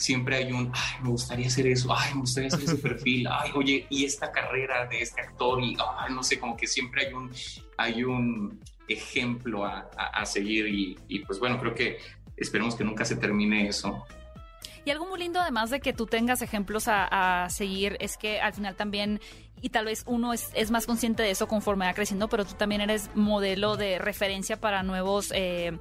siempre 0.00 0.36
hay 0.36 0.50
un, 0.50 0.72
ay, 0.74 1.02
me 1.02 1.10
gustaría 1.10 1.46
hacer 1.46 1.66
eso, 1.66 1.94
ay, 1.94 2.14
me 2.14 2.20
gustaría 2.20 2.48
hacer 2.48 2.62
ese 2.62 2.76
perfil, 2.88 3.28
ay, 3.30 3.50
oye, 3.54 3.86
y 3.90 4.06
esta 4.06 4.32
carrera 4.32 4.86
de 4.86 5.02
este 5.02 5.20
actor, 5.20 5.62
y 5.62 5.76
ay, 5.98 6.14
no 6.14 6.22
sé, 6.22 6.40
como 6.40 6.56
que 6.56 6.66
siempre 6.66 7.06
hay 7.06 7.12
un, 7.12 7.30
hay 7.76 8.02
un 8.02 8.58
ejemplo 8.88 9.64
a, 9.64 9.90
a, 9.96 10.24
seguir 10.24 10.66
y, 10.66 10.98
y, 11.06 11.20
pues 11.20 11.38
bueno, 11.38 11.60
creo 11.60 11.74
que 11.74 11.98
esperemos 12.36 12.74
que 12.74 12.82
nunca 12.82 13.04
se 13.04 13.16
termine 13.16 13.68
eso. 13.68 14.04
Y 14.86 14.90
algo 14.90 15.06
muy 15.06 15.20
lindo, 15.20 15.38
además 15.38 15.68
de 15.68 15.80
que 15.80 15.92
tú 15.92 16.06
tengas 16.06 16.40
ejemplos 16.40 16.88
a, 16.88 17.44
a 17.44 17.50
seguir, 17.50 17.98
es 18.00 18.16
que 18.16 18.40
al 18.40 18.54
final 18.54 18.76
también 18.76 19.20
y 19.60 19.68
tal 19.68 19.84
vez 19.84 20.04
uno 20.06 20.32
es, 20.32 20.50
es, 20.54 20.70
más 20.70 20.86
consciente 20.86 21.22
de 21.22 21.30
eso 21.30 21.46
conforme 21.46 21.84
va 21.84 21.92
creciendo, 21.92 22.28
pero 22.28 22.46
tú 22.46 22.54
también 22.54 22.80
eres 22.80 23.10
modelo 23.14 23.76
de 23.76 23.98
referencia 23.98 24.58
para 24.58 24.82
nuevos 24.82 25.30
eh, 25.34 25.78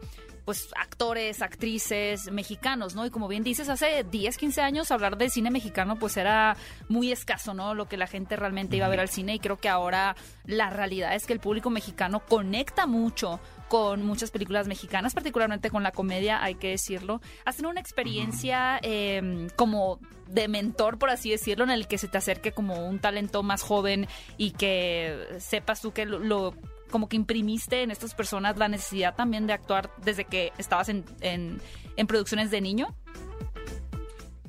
pues 0.50 0.70
actores, 0.76 1.44
actrices 1.44 2.32
mexicanos, 2.32 2.96
¿no? 2.96 3.06
Y 3.06 3.12
como 3.12 3.28
bien 3.28 3.44
dices, 3.44 3.70
hace 3.70 4.04
10, 4.04 4.36
15 4.36 4.62
años 4.62 4.90
hablar 4.90 5.16
de 5.16 5.30
cine 5.30 5.52
mexicano 5.52 6.00
pues 6.00 6.18
era 6.18 6.58
muy 6.88 7.12
escaso, 7.12 7.54
¿no? 7.54 7.76
Lo 7.76 7.88
que 7.88 7.98
la 7.98 8.08
gente 8.08 8.36
realmente 8.36 8.76
iba 8.76 8.88
a 8.88 8.90
ver 8.90 9.00
al 9.00 9.10
cine 9.10 9.36
y 9.36 9.40
creo 9.40 9.58
que 9.58 9.70
ahora 9.70 10.16
la 10.46 10.72
realidad 10.72 11.14
es 11.14 11.28
que 11.28 11.34
el 11.34 11.40
público 11.40 11.70
mexicano 11.70 12.22
conecta 12.22 12.88
mucho 12.88 13.40
con 13.68 14.04
muchas 14.04 14.32
películas 14.32 14.68
mexicanas, 14.68 15.14
particularmente 15.14 15.70
con 15.70 15.84
la 15.84 15.92
comedia, 15.92 16.44
hay 16.44 16.56
que 16.56 16.70
decirlo. 16.70 17.22
Hacen 17.46 17.68
una 17.68 17.80
experiencia 17.80 18.80
em, 18.82 19.50
como 19.56 20.00
de 20.30 20.48
mentor, 20.48 20.98
por 20.98 21.12
así 21.12 21.30
decirlo, 21.30 21.64
en 21.64 21.70
el 21.70 21.88
que 21.88 22.00
se 22.00 22.08
te 22.08 22.18
acerque 22.18 22.54
como 22.54 22.88
un 22.88 22.98
talento 22.98 23.44
más 23.44 23.62
joven 23.62 24.08
y 24.36 24.50
que 24.50 25.28
sepas 25.38 25.80
tú 25.80 25.92
que 25.92 26.08
lo 26.08 26.56
como 26.90 27.08
que 27.08 27.16
imprimiste 27.16 27.84
en 27.84 27.92
estas 27.92 28.14
personas 28.14 28.58
la 28.58 28.68
necesidad 28.68 29.16
también 29.16 29.48
de 29.48 29.54
actuar 29.54 29.92
desde 30.04 30.26
que 30.26 30.52
estabas 30.58 30.90
en, 30.90 31.06
en, 31.22 32.08
producciones 32.08 32.52
de 32.52 32.62
niño? 32.62 32.96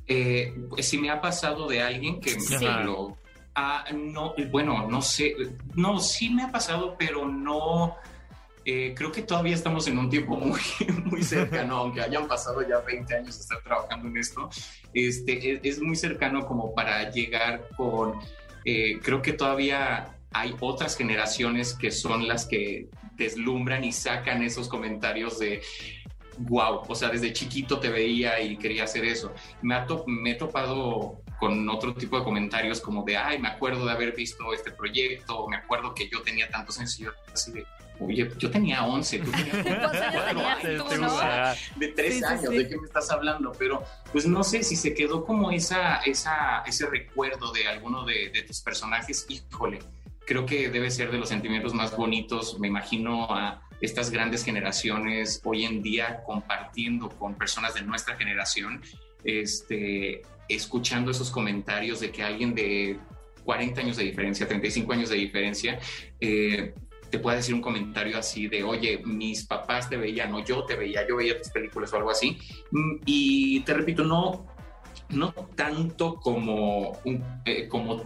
Eh, 0.06 0.54
pues 0.68 0.88
sí 0.88 0.99
me 0.99 1.11
ha 1.11 1.20
pasado 1.20 1.68
de 1.68 1.82
alguien 1.82 2.20
que 2.20 2.37
me 2.37 2.85
lo... 2.85 3.16
Ah, 3.54 3.85
no, 3.92 4.35
bueno, 4.50 4.88
no 4.88 5.02
sé, 5.02 5.35
no, 5.75 5.99
sí 5.99 6.30
me 6.30 6.42
ha 6.42 6.50
pasado, 6.50 6.97
pero 6.99 7.26
no... 7.26 7.97
Eh, 8.64 8.94
creo 8.94 9.11
que 9.11 9.23
todavía 9.23 9.54
estamos 9.54 9.88
en 9.88 9.99
un 9.99 10.11
tiempo 10.11 10.37
muy, 10.37 10.61
muy 11.04 11.23
cercano, 11.23 11.78
aunque 11.78 12.02
hayan 12.02 12.28
pasado 12.28 12.61
ya 12.66 12.78
20 12.80 13.14
años 13.14 13.37
de 13.37 13.40
estar 13.42 13.61
trabajando 13.62 14.09
en 14.09 14.18
esto, 14.18 14.50
este, 14.92 15.66
es, 15.66 15.80
muy 15.80 15.97
cercano 15.97 16.47
como 16.47 16.75
para 16.75 17.11
llegar 17.11 17.68
con, 17.76 18.20
eh, 18.64 19.00
creo 19.02 19.23
que 19.23 19.32
todavía 19.32 20.20
hay 20.32 20.54
otras 20.60 20.96
generaciones 20.96 21.75
que 21.75 21.90
son 21.90 22.28
las 22.28 22.46
que 22.46 22.88
deslumbran 23.16 23.84
y 23.84 23.92
sacan 23.92 24.42
esos 24.42 24.68
comentarios 24.68 25.38
de 25.38 25.62
wow, 26.38 26.82
o 26.88 26.94
sea, 26.94 27.08
desde 27.10 27.32
chiquito 27.32 27.78
te 27.80 27.88
veía 27.90 28.40
y 28.40 28.56
quería 28.56 28.84
hacer 28.84 29.04
eso. 29.04 29.32
Me, 29.62 29.76
me 30.06 30.30
he 30.30 30.34
topado 30.37 31.22
con 31.38 31.68
otro 31.68 31.94
tipo 31.94 32.18
de 32.18 32.25
comentarios 32.25 32.80
como 32.80 33.02
de, 33.04 33.16
ay, 33.16 33.38
me 33.38 33.49
acuerdo 33.49 33.84
de 33.87 33.92
haber 33.92 34.14
visto 34.14 34.52
este 34.52 34.70
proyecto, 34.70 35.46
me 35.49 35.56
acuerdo 35.56 35.94
que 35.94 36.08
yo 36.08 36.22
tenía 36.22 36.49
tanto 36.49 36.70
sencillo, 36.72 37.12
así 37.32 37.52
de, 37.52 37.66
oye, 37.99 38.30
yo 38.38 38.50
tenía 38.50 38.84
11, 38.84 39.18
tú 39.20 39.30
tenías 39.30 39.56
¿Cuántos 39.62 40.00
años 40.00 40.25
tenías 40.26 40.87
tú, 40.87 40.96
no? 41.00 41.80
de 41.80 41.88
tres 41.88 42.14
Sí, 42.14 42.18
sí, 42.20 42.25
años, 42.25 42.50
sí. 42.50 42.56
¿de 42.58 42.68
qué 42.68 42.76
me 42.76 42.87
estás 42.87 43.10
hablando? 43.10 43.52
Pero 43.58 43.82
pues 44.12 44.26
no 44.26 44.44
sé 44.44 44.62
si 44.62 44.76
se 44.76 44.94
quedó 44.94 45.25
como 45.25 45.50
esa, 45.50 45.96
esa, 45.99 46.62
ese 46.66 46.87
recuerdo 46.87 47.52
de 47.52 47.68
alguno 47.68 48.04
de, 48.04 48.30
de 48.30 48.42
tus 48.42 48.60
personajes, 48.60 49.26
híjole, 49.28 49.78
creo 50.27 50.47
que 50.47 50.71
debe 50.71 50.91
ser 50.91 51.11
de 51.11 51.19
los 51.19 51.29
sentimientos 51.29 51.75
más 51.75 51.97
bonitos, 51.97 52.59
me 52.59 52.69
imagino 52.69 53.25
a 53.35 53.62
estas 53.81 54.11
grandes 54.11 54.45
generaciones 54.45 55.41
hoy 55.45 55.65
en 55.65 55.83
día 55.83 56.23
compartiendo 56.25 57.09
con 57.09 57.35
personas 57.35 57.75
de 57.75 57.83
nuestra 57.83 58.17
generación, 58.17 58.83
este, 59.25 60.23
escuchando 60.49 61.11
esos 61.11 61.31
comentarios 61.31 62.00
de 62.00 62.11
que 62.11 62.23
alguien 62.23 62.55
de 62.55 62.99
40 63.45 63.81
años 63.81 63.97
de 63.97 64.05
diferencia, 64.05 64.47
35 64.47 64.93
años 64.93 65.09
de 65.09 65.17
diferencia, 65.17 65.79
eh, 66.21 66.75
te 67.11 67.19
pueda 67.19 67.37
decir 67.37 67.55
un 67.55 67.61
comentario 67.61 68.17
así 68.17 68.47
de, 68.47 68.62
oye, 68.62 69.03
mis 69.05 69.45
papás 69.45 69.89
te 69.89 69.97
veían 69.97 70.33
o 70.35 70.45
yo 70.45 70.65
te 70.65 70.77
veía, 70.77 71.07
yo 71.09 71.17
veía 71.17 71.37
tus 71.37 71.50
películas 71.50 71.93
o 71.93 71.97
algo 71.97 72.11
así. 72.11 72.39
Mm, 72.71 72.97
Y 73.05 73.61
te 73.61 73.75
repito, 73.75 74.05
no, 74.05 74.47
no 75.09 75.33
tanto 75.57 76.17
como, 76.17 76.99
eh, 77.45 77.67
como 77.69 78.05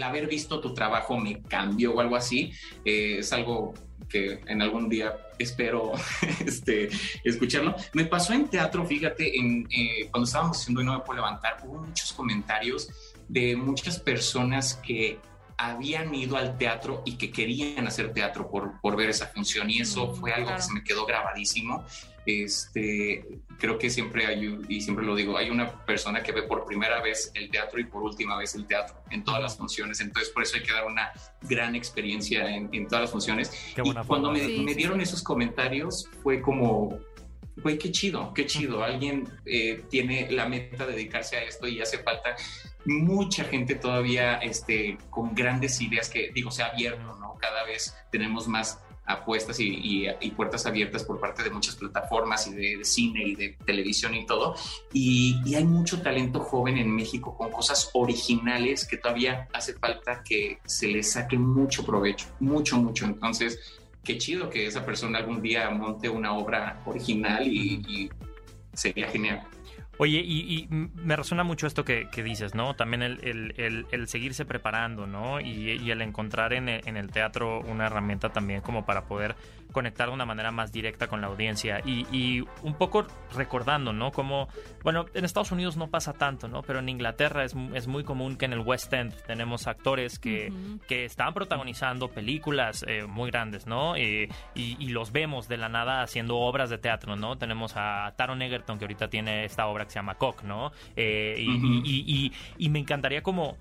el 0.00 0.04
haber 0.04 0.26
visto 0.26 0.60
tu 0.60 0.72
trabajo 0.72 1.18
me 1.18 1.42
cambió 1.42 1.92
o 1.94 2.00
algo 2.00 2.16
así. 2.16 2.52
Eh, 2.84 3.18
es 3.18 3.32
algo 3.34 3.74
que 4.08 4.40
en 4.46 4.62
algún 4.62 4.88
día 4.88 5.14
espero 5.38 5.92
este, 6.44 6.88
escucharlo. 7.22 7.74
Me 7.92 8.06
pasó 8.06 8.32
en 8.32 8.48
teatro, 8.48 8.84
fíjate, 8.86 9.38
en, 9.38 9.68
eh, 9.70 10.08
cuando 10.10 10.24
estábamos 10.26 10.58
haciendo 10.58 10.80
y 10.80 10.84
no 10.86 10.94
me 10.94 11.00
puedo 11.00 11.16
levantar, 11.16 11.58
hubo 11.64 11.82
muchos 11.84 12.12
comentarios 12.14 12.88
de 13.28 13.54
muchas 13.56 13.98
personas 13.98 14.74
que 14.82 15.18
habían 15.58 16.14
ido 16.14 16.38
al 16.38 16.56
teatro 16.56 17.02
y 17.04 17.16
que 17.18 17.30
querían 17.30 17.86
hacer 17.86 18.14
teatro 18.14 18.50
por, 18.50 18.80
por 18.80 18.96
ver 18.96 19.10
esa 19.10 19.26
función 19.26 19.68
y 19.68 19.80
eso 19.80 20.06
Mm, 20.06 20.14
fue 20.14 20.32
algo 20.32 20.46
claro. 20.46 20.56
que 20.56 20.66
se 20.66 20.72
me 20.72 20.82
quedó 20.82 21.04
grabadísimo. 21.04 21.84
Este, 22.26 23.24
creo 23.58 23.78
que 23.78 23.88
siempre 23.90 24.26
hay, 24.26 24.58
y 24.68 24.80
siempre 24.80 25.04
lo 25.04 25.14
digo, 25.14 25.36
hay 25.36 25.50
una 25.50 25.84
persona 25.84 26.22
que 26.22 26.32
ve 26.32 26.42
por 26.42 26.64
primera 26.66 27.00
vez 27.00 27.30
el 27.34 27.50
teatro 27.50 27.80
y 27.80 27.84
por 27.84 28.02
última 28.02 28.36
vez 28.36 28.54
el 28.54 28.66
teatro 28.66 29.02
en 29.10 29.24
todas 29.24 29.42
las 29.42 29.56
funciones, 29.56 30.00
entonces 30.00 30.30
por 30.30 30.42
eso 30.42 30.56
hay 30.56 30.62
que 30.62 30.72
dar 30.72 30.86
una 30.86 31.10
gran 31.42 31.74
experiencia 31.74 32.54
en, 32.54 32.68
en 32.72 32.86
todas 32.86 33.02
las 33.02 33.10
funciones. 33.10 33.50
Qué 33.74 33.82
y 33.84 33.94
cuando 34.06 34.30
me, 34.30 34.40
Sí, 34.40 34.60
me 34.60 34.72
sí, 34.72 34.76
dieron 34.78 34.98
sí. 34.98 35.04
esos 35.04 35.22
comentarios 35.22 36.08
fue 36.22 36.40
como, 36.40 36.98
güey, 37.56 37.78
qué 37.78 37.90
chido, 37.90 38.32
qué 38.34 38.46
chido, 38.46 38.84
alguien 38.84 39.28
eh, 39.46 39.82
tiene 39.88 40.30
la 40.30 40.48
meta 40.48 40.86
de 40.86 40.92
dedicarse 40.92 41.36
a 41.36 41.42
esto 41.44 41.66
y 41.68 41.80
hace 41.80 41.98
falta 41.98 42.36
mucha 42.86 43.44
gente 43.44 43.74
todavía 43.74 44.36
este, 44.36 44.96
con 45.10 45.34
grandes 45.34 45.80
ideas 45.80 46.08
que, 46.08 46.30
digo, 46.32 46.50
se 46.50 46.62
ha 46.62 46.66
abierto, 46.66 47.14
¿no? 47.20 47.36
Cada 47.38 47.64
vez 47.64 47.94
tenemos 48.10 48.48
más 48.48 48.80
apuestas 49.10 49.60
y, 49.60 49.68
y- 49.68 50.06
y 50.20 50.30
puertas 50.30 50.66
abiertas 50.66 51.04
por 51.04 51.18
parte 51.20 51.42
de 51.42 51.50
muchas 51.50 51.76
plataformas 51.76 52.46
y 52.46 52.54
de, 52.54 52.76
de 52.78 52.84
cine 52.84 53.22
y 53.24 53.34
de 53.34 53.56
televisión 53.64 54.14
y 54.14 54.26
todo. 54.26 54.54
Y, 54.92 55.40
y 55.44 55.54
hay 55.54 55.64
mucho 55.64 56.00
talento 56.02 56.40
joven 56.40 56.78
en 56.78 56.90
México 56.94 57.36
con 57.36 57.50
cosas 57.50 57.90
originales 57.94 58.86
que 58.86 58.96
todavía 58.96 59.48
hace 59.52 59.74
falta 59.74 60.22
que 60.22 60.58
se 60.64 60.88
les 60.88 61.12
saque 61.12 61.38
mucho 61.38 61.84
provecho, 61.84 62.26
mucho, 62.40 62.76
mucho. 62.78 63.04
Entonces, 63.06 63.58
qué 64.04 64.16
chido 64.18 64.48
que 64.50 64.66
esa 64.66 64.84
persona 64.84 65.18
algún 65.18 65.42
día 65.42 65.68
monte 65.70 66.08
una 66.08 66.32
obra 66.34 66.82
original 66.86 67.46
y, 67.46 67.82
y 67.88 68.10
sería 68.72 69.08
genial. 69.08 69.42
Oye, 70.02 70.22
y, 70.24 70.38
y 70.54 70.66
me 70.70 71.14
resuena 71.14 71.44
mucho 71.44 71.66
esto 71.66 71.84
que, 71.84 72.08
dices, 72.22 72.54
¿no? 72.54 72.74
También 72.74 73.02
el, 73.02 73.20
el- 73.22 73.52
el- 73.58 73.86
el 73.90 74.08
seguirse 74.08 74.46
preparando, 74.46 75.06
¿no? 75.06 75.42
Y, 75.42 75.72
el 75.90 76.00
encontrar 76.00 76.54
en 76.54 76.70
en 76.86 76.96
el 76.96 77.10
teatro 77.10 77.60
una 77.60 77.84
herramienta 77.84 78.30
también 78.30 78.62
como 78.62 78.86
para 78.86 79.04
poder 79.04 79.36
conectar 79.70 80.08
de 80.08 80.14
una 80.14 80.26
manera 80.26 80.50
más 80.50 80.72
directa 80.72 81.06
con 81.06 81.20
la 81.20 81.28
audiencia. 81.28 81.80
Y, 81.84 82.06
y 82.10 82.44
un 82.62 82.74
poco 82.74 83.06
recordando, 83.34 83.92
¿no? 83.92 84.12
Como, 84.12 84.48
bueno, 84.82 85.06
en 85.14 85.24
Estados 85.24 85.52
Unidos 85.52 85.76
no 85.76 85.88
pasa 85.88 86.12
tanto, 86.12 86.48
¿no? 86.48 86.62
Pero 86.62 86.78
en 86.78 86.88
Inglaterra 86.88 87.44
es, 87.44 87.54
es 87.74 87.86
muy 87.86 88.04
común 88.04 88.36
que 88.36 88.46
en 88.46 88.52
el 88.52 88.60
West 88.60 88.92
End 88.92 89.14
tenemos 89.26 89.66
actores 89.66 90.18
que, 90.18 90.52
que 90.88 91.04
están 91.04 91.34
protagonizando 91.34 92.08
películas 92.08 92.84
eh, 92.86 93.04
muy 93.06 93.30
grandes, 93.30 93.66
¿no? 93.66 93.96
Eh, 93.96 94.28
y, 94.54 94.76
y 94.78 94.88
los 94.88 95.12
vemos 95.12 95.48
de 95.48 95.56
la 95.56 95.68
nada 95.68 96.02
haciendo 96.02 96.38
obras 96.38 96.70
de 96.70 96.78
teatro, 96.78 97.16
¿no? 97.16 97.38
Tenemos 97.38 97.72
a 97.76 98.12
Taron 98.16 98.42
Egerton 98.42 98.78
que 98.78 98.84
ahorita 98.84 99.08
tiene 99.08 99.44
esta 99.44 99.66
obra 99.66 99.84
que 99.84 99.90
se 99.90 99.98
llama 99.98 100.14
Cock, 100.14 100.42
¿no? 100.42 100.72
Eh, 100.96 101.36
y 102.58 102.68
me 102.68 102.78
encantaría 102.78 103.22
como... 103.22 103.56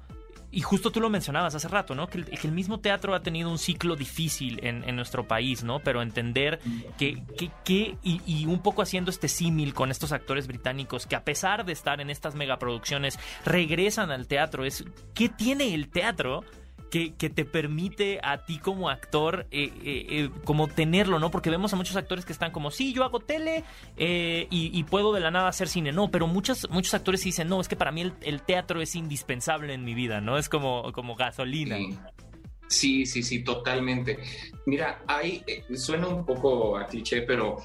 Y 0.52 0.62
justo 0.62 0.92
tú 0.92 1.00
lo 1.00 1.10
mencionabas 1.10 1.54
hace 1.56 1.68
rato, 1.68 1.96
¿no? 1.96 2.08
Que 2.08 2.20
el, 2.20 2.26
que 2.26 2.48
el 2.48 2.54
mismo 2.54 2.80
teatro 2.80 3.14
ha 3.14 3.22
tenido 3.22 3.50
un 3.52 3.60
ciclo 3.60 3.96
difícil 3.96 4.60
en, 4.64 4.96
nuestro 4.96 5.28
país, 5.28 5.64
¿no? 5.64 5.80
Pero 5.80 6.02
entender 6.02 6.60
que, 6.98 7.24
que, 7.64 7.98
y 8.04 8.46
un 8.46 8.62
poco 8.62 8.82
haciendo 8.82 9.12
este 9.12 9.28
símil 9.28 9.74
con 9.74 9.92
estos 9.92 10.12
actores 10.12 10.48
británicos 10.48 11.06
que 11.06 11.16
a 11.16 11.24
pesar 11.24 11.66
de 11.66 11.74
estar 11.74 12.02
en 12.02 12.10
estas 12.10 12.36
megaproducciones, 12.36 13.20
regresan 13.46 14.12
al 14.12 14.28
teatro. 14.28 14.66
Es, 14.66 14.84
¿Qué 15.14 15.30
tiene 15.30 15.74
el 15.74 15.90
teatro? 15.90 16.44
Que, 16.90 17.12
te 17.12 17.46
permite 17.46 18.20
a 18.24 18.46
ti 18.46 18.58
como 18.58 18.90
actor 18.90 19.46
eh, 19.52 19.72
eh, 19.84 20.06
eh, 20.10 20.30
como 20.44 20.68
tenerlo, 20.68 21.20
¿no? 21.20 21.30
Porque 21.30 21.50
vemos 21.50 21.72
a 21.72 21.76
muchos 21.76 21.96
actores 21.96 22.26
que 22.26 22.34
están 22.34 22.52
como, 22.52 22.72
sí, 22.72 22.94
yo 22.94 23.04
hago 23.04 23.20
tele 23.20 23.64
y, 23.98 24.84
puedo 24.84 25.14
de 25.14 25.20
la 25.20 25.30
nada 25.30 25.50
hacer 25.50 25.68
cine. 25.68 25.92
No, 25.92 26.10
pero 26.10 26.26
muchos, 26.26 26.68
muchos 26.72 26.94
actores 26.94 27.24
dicen, 27.24 27.48
no, 27.48 27.62
es 27.62 27.68
que 27.68 27.76
para 27.76 27.92
mí 27.92 28.12
el, 28.22 28.42
teatro 28.42 28.82
es 28.82 28.96
indispensable 28.96 29.74
en 29.74 29.86
mi 29.86 29.94
vida, 29.94 30.22
¿no? 30.22 30.38
Es 30.38 30.50
como, 30.50 30.92
como 30.92 31.16
gasolina. 31.16 31.78
Sí. 31.78 33.06
Sí, 33.06 33.24
sí, 33.24 33.44
totalmente. 33.44 34.20
Mira, 34.68 35.02
hay, 35.08 35.44
suena 35.76 36.08
un 36.08 36.24
poco 36.24 36.78
a 36.78 36.86
cliché, 36.86 37.24
pero 37.24 37.58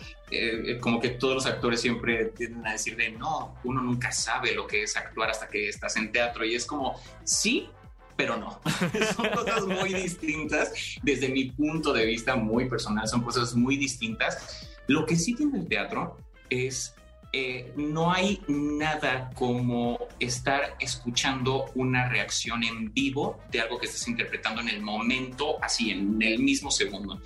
como 0.80 0.98
que 0.98 1.10
todos 1.10 1.34
los 1.34 1.46
actores 1.46 1.80
siempre 1.80 2.26
tienden 2.26 2.66
a 2.66 2.72
decir 2.72 2.96
de 2.96 3.10
no, 3.10 3.54
uno 3.64 3.82
nunca 3.82 4.10
sabe 4.12 4.54
lo 4.54 4.66
que 4.66 4.82
es 4.82 4.96
actuar 4.96 5.30
hasta 5.30 5.46
que 5.46 5.68
estás 5.68 5.96
en 5.96 6.10
teatro 6.10 6.44
y 6.44 6.54
es 6.54 6.64
como, 6.64 6.98
sí, 7.22 7.68
pero 8.16 8.36
no. 8.36 8.60
son 9.16 9.28
cosas 9.30 9.66
muy 9.66 9.92
distintas 9.94 10.72
desde 11.02 11.28
mi 11.28 11.50
punto 11.50 11.92
de 11.92 12.06
vista 12.06 12.36
muy 12.36 12.68
personal, 12.68 13.08
son 13.08 13.22
cosas 13.22 13.54
muy 13.54 13.76
distintas. 13.76 14.68
Lo 14.86 15.06
que 15.06 15.16
sí 15.16 15.34
tiene 15.34 15.58
el 15.58 15.68
teatro 15.68 16.18
es 16.50 16.94
eh, 17.36 17.72
no 17.74 18.12
hay 18.12 18.40
nada 18.46 19.30
como 19.34 19.98
estar 20.20 20.76
escuchando 20.78 21.64
una 21.74 22.08
reacción 22.08 22.62
en 22.62 22.94
vivo 22.94 23.40
de 23.50 23.60
algo 23.60 23.76
que 23.80 23.86
estás 23.86 24.06
interpretando 24.06 24.60
en 24.60 24.68
el 24.68 24.80
momento, 24.80 25.58
así 25.60 25.90
en 25.90 26.22
el 26.22 26.38
mismo 26.38 26.70
segundo. 26.70 27.20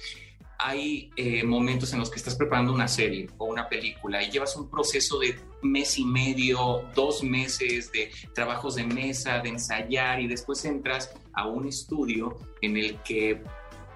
Hay 0.59 1.11
eh, 1.17 1.45
momentos 1.45 1.93
en 1.93 2.01
los 2.01 2.11
que 2.11 2.17
estás 2.17 2.35
preparando 2.35 2.73
una 2.73 2.89
serie 2.89 3.29
o 3.39 3.47
una 3.47 3.69
película 3.69 4.23
y 4.23 4.31
llevas 4.31 4.57
un 4.57 4.69
proceso 4.69 5.19
de 5.19 5.39
mes 5.63 5.99
y 5.99 6.05
medio, 6.05 6.85
dos 6.95 7.23
meses 7.23 7.93
de 7.93 8.11
trabajos 8.35 8.75
de 8.75 8.85
mesa, 8.85 9.39
de 9.39 9.51
ensayar 9.51 10.21
y 10.21 10.27
después 10.27 10.65
entras 10.65 11.15
a 11.33 11.47
un 11.47 11.69
estudio 11.69 12.37
en 12.61 12.77
el 12.77 12.97
que 13.03 13.43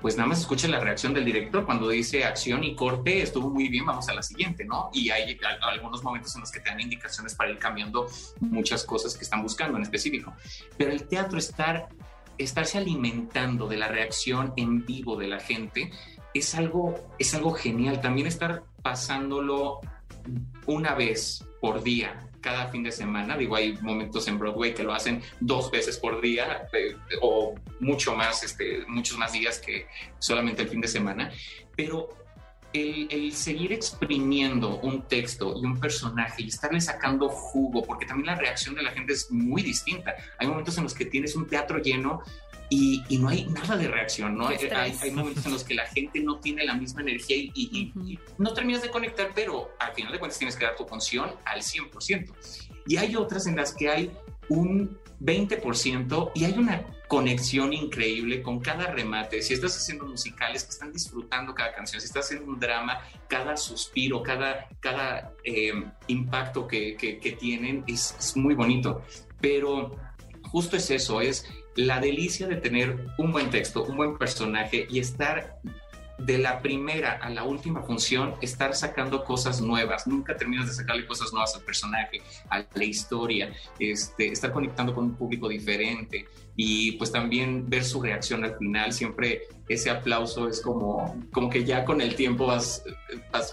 pues 0.03 0.17
nada 0.17 0.29
más 0.29 0.41
escucha 0.41 0.67
la 0.67 0.81
reacción 0.81 1.15
del 1.15 1.25
director 1.25 1.65
cuando 1.65 1.89
dice 1.89 2.25
acción 2.25 2.65
y 2.65 2.75
corte, 2.75 3.23
estuvo 3.23 3.49
muy 3.49 3.69
bien, 3.69 3.87
vamos 3.87 4.09
a 4.09 4.15
la 4.15 4.23
siguiente, 4.23 4.65
¿no? 4.65 4.91
Y 4.93 5.11
hay 5.11 5.39
algunos 5.61 6.03
momentos 6.03 6.35
en 6.35 6.41
los 6.41 6.51
que 6.51 6.59
te 6.59 6.71
dan 6.71 6.81
indicaciones 6.81 7.37
para 7.37 7.53
ir 7.53 7.59
cambiando 7.59 8.09
muchas 8.41 8.85
cosas 8.85 9.17
que 9.17 9.23
están 9.23 9.43
buscando 9.43 9.79
en 9.79 9.85
específico. 9.85 10.35
Pero 10.77 10.91
el 10.91 11.07
teatro, 11.07 11.39
estar, 11.39 11.89
estarse 12.37 12.79
alimentando 12.79 13.69
de 13.69 13.77
la 13.77 13.87
reacción 13.87 14.53
en 14.57 14.85
vivo 14.85 15.17
de 15.17 15.29
la 15.29 15.39
gente, 15.39 15.93
es 16.35 16.55
algo, 16.55 16.95
es 17.19 17.35
algo 17.35 17.53
genial. 17.53 18.01
También 18.01 18.27
estar 18.27 18.65
pasándolo 18.83 19.81
una 20.67 20.95
vez 20.95 21.45
por 21.61 21.83
día, 21.83 22.29
cada 22.41 22.69
fin 22.69 22.83
de 22.83 22.93
semana. 22.93 23.37
Digo, 23.37 23.57
hay 23.57 23.75
momentos 23.81 24.27
en 24.29 24.39
Broadway 24.39 24.75
que 24.75 24.83
lo 24.83 24.93
hacen 24.93 25.23
dos 25.41 25.71
veces 25.71 25.99
por 25.99 26.21
día 26.21 26.69
eh, 26.73 26.97
o 27.21 27.55
mucho 27.81 28.15
más, 28.15 28.43
este, 28.43 28.85
muchos 28.87 29.17
más 29.17 29.33
días 29.33 29.59
que 29.59 29.87
solamente 30.19 30.63
el 30.63 30.69
fin 30.69 30.81
de 30.81 30.89
semana. 30.89 31.31
Pero 31.77 32.09
el, 32.73 33.07
el 33.11 33.33
seguir 33.33 33.73
exprimiendo 33.73 34.81
un 34.81 35.03
texto 35.03 35.55
y 35.57 35.65
un 35.65 35.79
personaje 35.79 36.43
y 36.43 36.49
estarle 36.49 36.81
sacando 36.81 37.29
jugo, 37.29 37.83
porque 37.83 38.07
también 38.07 38.27
la 38.27 38.35
reacción 38.35 38.75
de 38.75 38.83
la 38.83 38.91
gente 38.91 39.13
es 39.13 39.31
muy 39.31 39.63
distinta. 39.63 40.15
Hay 40.39 40.47
momentos 40.47 40.77
en 40.79 40.85
los 40.85 40.95
que 40.95 41.05
tienes 41.05 41.37
un 41.37 41.47
teatro 41.47 41.79
lleno 41.79 42.23
y, 42.75 43.03
y 43.09 43.19
no 43.19 43.29
hay 43.29 43.45
nada 43.47 43.77
de 43.77 43.87
reacción, 43.89 44.37
¿no? 44.39 44.49
Qué 44.49 44.71
Hay, 44.75 44.97
hay 45.01 45.11
momentos 45.11 45.45
en 45.47 45.53
los 45.53 45.63
que 45.65 45.75
la 45.75 45.87
gente 45.87 46.21
no 46.21 46.39
tiene 46.41 46.65
la 46.65 46.75
misma 46.75 47.03
energía 47.03 47.37
y, 47.37 47.51
y- 47.55 47.71
y- 47.73 47.93
Ujú. 47.95 48.09
y 48.09 48.19
no 48.39 48.55
terminas 48.55 48.81
de 48.83 48.89
conectar, 48.91 49.31
pero 49.35 49.71
al 49.79 49.93
final 49.95 50.11
de 50.13 50.19
cuentas 50.19 50.39
tienes 50.39 50.57
que 50.57 50.65
dar 50.65 50.77
tu 50.77 50.87
función 50.87 51.31
al 51.45 51.61
100%. 51.63 52.33
Y 52.87 52.97
hay 52.97 53.15
otras 53.17 53.47
en 53.47 53.57
las 53.57 53.75
que 53.75 53.89
hay 53.91 54.11
un 54.49 54.99
20% 55.21 56.33
y 56.35 56.45
hay 56.45 56.53
una 56.59 56.83
conexión 57.09 57.73
increíble 57.73 58.43
con 58.43 58.61
cada 58.61 58.87
remate. 58.87 59.43
Si 59.43 59.53
estás 59.55 59.77
haciendo 59.77 60.07
musicales 60.07 60.65
que 60.65 60.71
están 60.71 60.93
disfrutando 60.93 61.55
cada 61.55 61.73
canción, 61.75 62.01
si 62.01 62.07
estás 62.07 62.25
haciendo 62.25 62.51
un 62.51 62.59
drama, 62.59 63.01
cada 63.29 63.57
suspiro, 63.57 64.23
cada, 64.23 64.67
cada 64.81 65.33
eh, 65.45 65.73
impacto 66.07 66.67
que, 66.67 66.97
que- 66.97 67.19
que 67.19 67.33
tienen 67.33 67.85
es, 67.87 68.17
es 68.19 68.37
muy 68.37 68.55
bonito. 68.55 69.03
pero 69.41 69.95
justo 70.51 70.77
es 70.77 70.91
eso, 70.91 71.21
es 71.21 71.47
la 71.77 72.01
delicia 72.01 72.47
de 72.47 72.57
tener 72.57 73.07
un 73.19 73.33
buen 73.33 73.51
texto, 73.51 73.85
un 73.85 73.97
buen 73.97 74.19
personaje 74.19 74.87
y 74.91 74.99
estar 74.99 75.59
de 76.19 76.39
la 76.39 76.61
primera 76.61 77.13
a 77.13 77.31
la 77.31 77.43
última 77.45 77.83
función, 77.83 78.35
estar 78.41 78.75
sacando 78.75 79.25
cosas 79.25 79.61
nuevas. 79.61 80.07
Nunca 80.07 80.37
terminas 80.37 80.67
de 80.67 80.75
sacarle 80.75 81.07
cosas 81.07 81.33
nuevas 81.33 81.55
al 81.57 81.63
personaje, 81.63 82.23
a 82.49 82.65
la 82.75 82.85
historia, 82.85 83.53
este, 83.79 84.29
estar 84.29 84.53
conectando 84.53 84.95
con 84.95 85.05
un 85.05 85.15
público 85.15 85.49
diferente 85.49 86.27
y 86.55 86.93
pues 86.93 87.11
también 87.11 87.69
ver 87.69 87.85
su 87.85 88.01
reacción 88.01 88.45
al 88.45 88.57
final. 88.57 88.93
Siempre 88.93 89.43
ese 89.69 89.91
aplauso 89.91 90.49
es 90.49 90.61
como, 90.61 91.21
como 91.33 91.49
que 91.49 91.65
ya 91.65 91.85
con 91.85 92.01
el 92.01 92.15
tiempo 92.15 92.47
vas, 92.47 92.85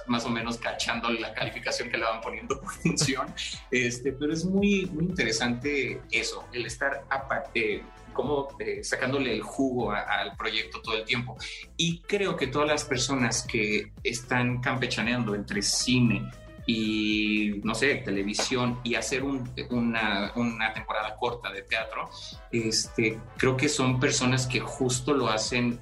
más 0.08 0.26
o 0.26 0.30
menos 0.30 0.58
cachando 0.58 1.10
la 1.10 1.34
calificación 1.34 1.90
que 1.90 1.98
le 1.98 2.04
van 2.04 2.22
poniendo 2.22 2.60
por 2.60 2.72
función. 2.72 3.28
Este, 3.72 4.12
pero 4.12 4.34
es 4.34 4.46
muy, 4.46 4.86
muy 4.88 5.06
interesante 5.06 6.02
eso, 6.12 6.46
el 6.54 6.66
estar 6.66 7.06
aparte 7.10 7.84
como 8.20 8.50
eh, 8.60 8.84
sacándole 8.84 9.34
el 9.34 9.42
jugo 9.42 9.94
al 9.94 10.36
proyecto 10.36 10.82
todo 10.82 10.98
el 10.98 11.06
tiempo. 11.06 11.38
Y 11.78 12.02
creo 12.02 12.36
que 12.36 12.48
todas 12.48 12.68
las 12.68 12.84
personas 12.84 13.48
que 13.50 13.94
están 14.04 14.60
campechaneando 14.60 15.34
entre 15.36 15.62
cine 15.62 16.30
y, 16.66 17.62
no 17.64 17.74
sé, 17.74 17.96
televisión 17.96 18.82
y 18.84 18.96
hacer 18.96 19.24
una, 19.24 20.34
una, 20.36 20.74
temporada 20.74 21.16
corta 21.16 21.50
de 21.50 21.62
teatro, 21.62 22.10
este, 22.52 23.18
creo 23.38 23.56
que 23.56 23.70
son 23.70 24.02
personas 24.02 24.46
que 24.46 24.60
justo 24.60 25.14
lo 25.14 25.30
hacen 25.30 25.80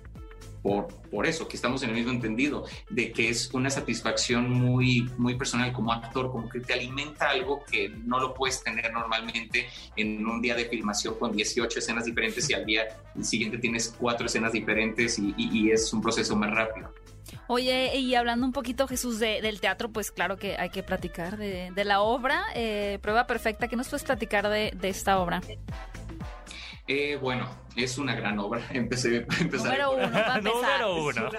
por, 0.68 0.88
por 1.10 1.26
eso, 1.26 1.48
que 1.48 1.56
estamos 1.56 1.82
en 1.84 1.92
el 1.92 1.96
mismo 1.96 2.12
entendido, 2.12 2.66
de 2.90 3.14
que 3.14 3.30
es 3.30 3.50
una 3.54 3.70
satisfacción 3.70 4.52
muy, 4.52 5.10
muy 5.18 5.36
personal 5.36 5.72
como 5.72 5.94
actor, 5.94 6.30
como 6.30 6.50
que 6.50 6.60
te 6.60 6.74
alimenta 6.74 7.30
algo 7.30 7.64
que 7.64 7.88
no 7.88 8.20
lo 8.20 8.34
puedes 8.34 8.62
tener 8.62 8.92
normalmente 8.92 9.70
en 9.96 10.28
un 10.28 10.42
día 10.42 10.56
de 10.56 10.66
filmación 10.66 11.16
con 11.18 11.32
18 11.32 11.80
escenas 11.80 12.04
diferentes 12.04 12.50
y 12.50 12.54
al 12.54 12.66
día 12.66 12.82
siguiente 13.22 13.60
tienes 13.60 13.96
cuatro 13.98 14.26
escenas 14.26 14.52
diferentes 14.52 15.18
y, 15.20 15.34
y, 15.38 15.72
es 15.72 15.94
un 15.94 16.02
proceso 16.02 16.36
más 16.36 16.52
rápido. 16.52 16.94
Oye, 17.48 17.96
y 17.98 18.16
hablando 18.16 18.46
un 18.46 18.52
poquito, 18.52 18.90
Jesús, 18.90 19.20
de, 19.20 19.42
del 19.42 19.62
teatro, 19.62 19.90
pues 19.90 20.12
claro 20.12 20.36
que 20.36 20.58
hay 20.58 20.70
que 20.70 20.84
platicar 20.84 21.38
de, 21.38 21.72
de 21.74 21.86
la 21.86 22.02
obra, 22.02 22.44
eh, 22.56 23.00
Prueba 23.02 23.26
Perfecta. 23.26 23.70
¿Qué 23.70 23.78
nos 23.78 23.88
puedes 23.88 24.04
platicar 24.04 24.50
de, 24.50 24.74
de 24.76 24.90
esta 24.90 25.18
obra? 25.20 25.42
Eh, 26.88 27.18
bueno, 27.22 27.50
es 27.76 27.98
una 27.98 28.16
gran 28.16 28.40
obra. 28.40 28.66
Empecé, 28.72 29.28
empezar 29.40 29.78
Número 29.78 29.92
uno, 29.92 30.12
para 30.12 30.38
Número 30.42 31.04
uno. 31.06 31.30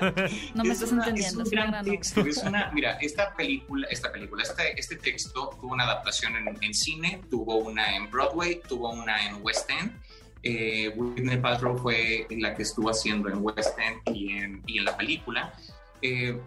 no 0.54 0.64
me 0.64 0.72
estás 0.72 0.92
entendiendo. 0.92 1.42
Es 1.42 1.48
un 1.48 1.50
gran, 1.50 1.84
texto. 1.84 2.20
Es 2.20 2.36
una, 2.38 2.70
mira, 2.74 2.98
esta 3.00 3.34
película, 3.34 3.86
esta 3.90 4.12
película, 4.12 4.42
este, 4.42 4.78
este 4.78 4.96
texto 4.96 5.50
tuvo 5.60 5.72
una 5.72 5.84
adaptación 5.84 6.34
en, 6.60 6.74
cine, 6.74 7.22
tuvo 7.30 7.56
una 7.56 7.96
en 7.96 8.10
Broadway, 8.10 8.60
tuvo 8.68 8.90
una 8.90 9.26
en 9.26 9.42
West 9.42 9.70
End. 9.70 9.92
Eh, 10.42 10.90
Whitney 10.94 11.38
Paltrow 11.38 11.76
fue 11.76 12.26
la 12.30 12.54
que 12.54 12.62
estuvo 12.62 12.90
haciendo 12.90 13.28
en 13.28 13.38
West 13.42 13.76
End 13.78 14.16
y 14.16 14.32
en, 14.32 14.62
y 14.66 14.78
en 14.78 14.84
la 14.84 14.96
película. 14.96 15.52
Eh, 16.02 16.38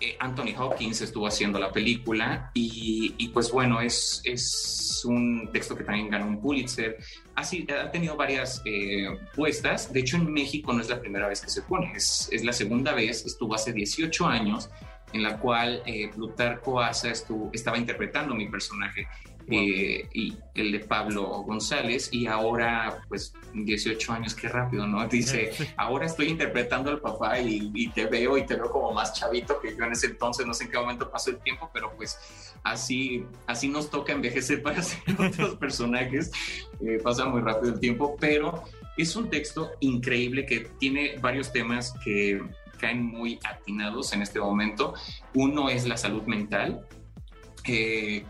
eh, 0.00 0.16
Anthony 0.20 0.54
Hopkins 0.58 1.00
estuvo 1.00 1.26
haciendo 1.26 1.58
la 1.58 1.72
película 1.72 2.50
y, 2.54 3.28
pues 3.32 3.50
bueno, 3.50 3.80
es, 3.80 4.20
es, 4.24 5.02
un 5.04 5.50
texto 5.52 5.76
que 5.76 5.84
también 5.84 6.10
ganó 6.10 6.26
un 6.26 6.40
Pulitzer. 6.40 6.96
Ha, 7.34 7.42
ha 7.42 7.90
tenido 7.90 8.16
varias 8.16 8.62
eh, 8.64 9.06
puestas, 9.34 9.92
de 9.92 10.00
hecho 10.00 10.16
en 10.16 10.32
México 10.32 10.72
no 10.72 10.80
es 10.80 10.88
la 10.88 11.00
primera 11.00 11.28
vez 11.28 11.40
que 11.40 11.50
se 11.50 11.62
pone, 11.62 11.92
es, 11.94 12.28
es 12.32 12.44
la 12.44 12.52
segunda 12.52 12.92
vez, 12.92 13.24
estuvo 13.24 13.54
hace 13.54 13.72
18 13.72 14.26
años 14.26 14.70
en 15.12 15.22
la 15.22 15.38
cual 15.38 15.82
eh, 15.86 16.10
Plutarco 16.14 16.80
Asa 16.80 17.10
estuvo, 17.10 17.50
estaba 17.52 17.78
interpretando 17.78 18.34
mi 18.34 18.48
personaje 18.48 19.06
eh, 19.48 20.08
y 20.12 20.36
el 20.54 20.72
de 20.72 20.80
Pablo 20.80 21.42
González 21.42 22.08
y 22.12 22.26
ahora 22.26 23.02
pues 23.08 23.32
18 23.54 24.12
años, 24.12 24.34
qué 24.34 24.48
rápido, 24.48 24.86
¿no? 24.86 25.06
Dice, 25.08 25.52
ahora 25.76 26.06
estoy 26.06 26.28
interpretando 26.28 26.90
al 26.90 27.00
papá 27.00 27.38
y, 27.38 27.88
te 27.94 28.06
veo 28.06 28.36
y 28.36 28.44
te 28.44 28.56
veo 28.56 28.70
como 28.70 28.92
más 28.92 29.12
chavito 29.12 29.60
que 29.60 29.76
yo 29.76 29.84
en 29.84 29.92
ese 29.92 30.08
entonces, 30.08 30.46
no 30.46 30.54
sé 30.54 30.64
en 30.64 30.70
qué 30.70 30.78
momento 30.78 31.10
pasó 31.10 31.30
el 31.30 31.38
tiempo, 31.38 31.70
pero 31.72 31.94
pues 31.96 32.18
así, 32.64 33.24
así 33.46 33.68
nos 33.68 33.90
toca 33.90 34.12
envejecer 34.12 34.62
para 34.64 34.82
ser 34.82 35.00
otros 35.18 35.54
personajes, 35.56 36.32
eh, 36.80 36.98
pasa 37.02 37.26
muy 37.26 37.40
rápido 37.40 37.74
el 37.74 37.80
tiempo, 37.80 38.16
pero 38.18 38.64
es 38.96 39.14
un 39.14 39.30
texto 39.30 39.72
increíble 39.80 40.46
que 40.46 40.68
tiene 40.78 41.16
varios 41.20 41.52
temas 41.52 41.94
que 42.04 42.42
caen 42.78 43.02
muy 43.02 43.38
atinados 43.44 44.12
en 44.12 44.22
este 44.22 44.40
momento. 44.40 44.94
Uno 45.34 45.68
es 45.68 45.86
la 45.86 45.96
salud 45.96 46.22
mental, 46.24 46.86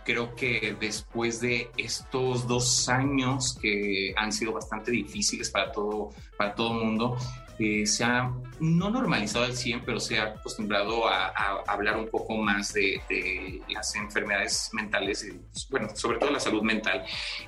creo 0.05 0.35
que 0.35 0.77
después 0.81 1.41
de 1.41 1.71
estos 1.77 2.47
dos 2.47 2.89
años 2.89 3.59
que 3.61 4.15
han 4.17 4.33
sido 4.33 4.53
bastante 4.53 4.91
difíciles 4.91 5.51
para 5.51 5.73
todo, 5.73 6.11
para 6.37 6.55
todo 6.55 6.73
mundo, 6.73 7.17
eh, 7.59 7.87
se 7.87 8.05
ha 8.05 8.31
no 8.61 8.91
normalizado 8.91 9.47
al 9.47 9.57
100, 9.57 9.83
pero 9.85 9.99
se 9.99 10.19
ha 10.19 10.25
acostumbrado 10.25 11.09
a, 11.09 11.29
hablar 11.67 11.97
un 11.97 12.09
poco 12.09 12.37
más 12.37 12.73
de, 12.73 13.63
las 13.69 13.95
enfermedades 13.95 14.71
mentales, 14.73 15.27
bueno, 15.71 15.89
sobre 15.95 16.19
todo 16.19 16.31
la 16.31 16.41
salud 16.41 16.63
mental. 16.63 17.05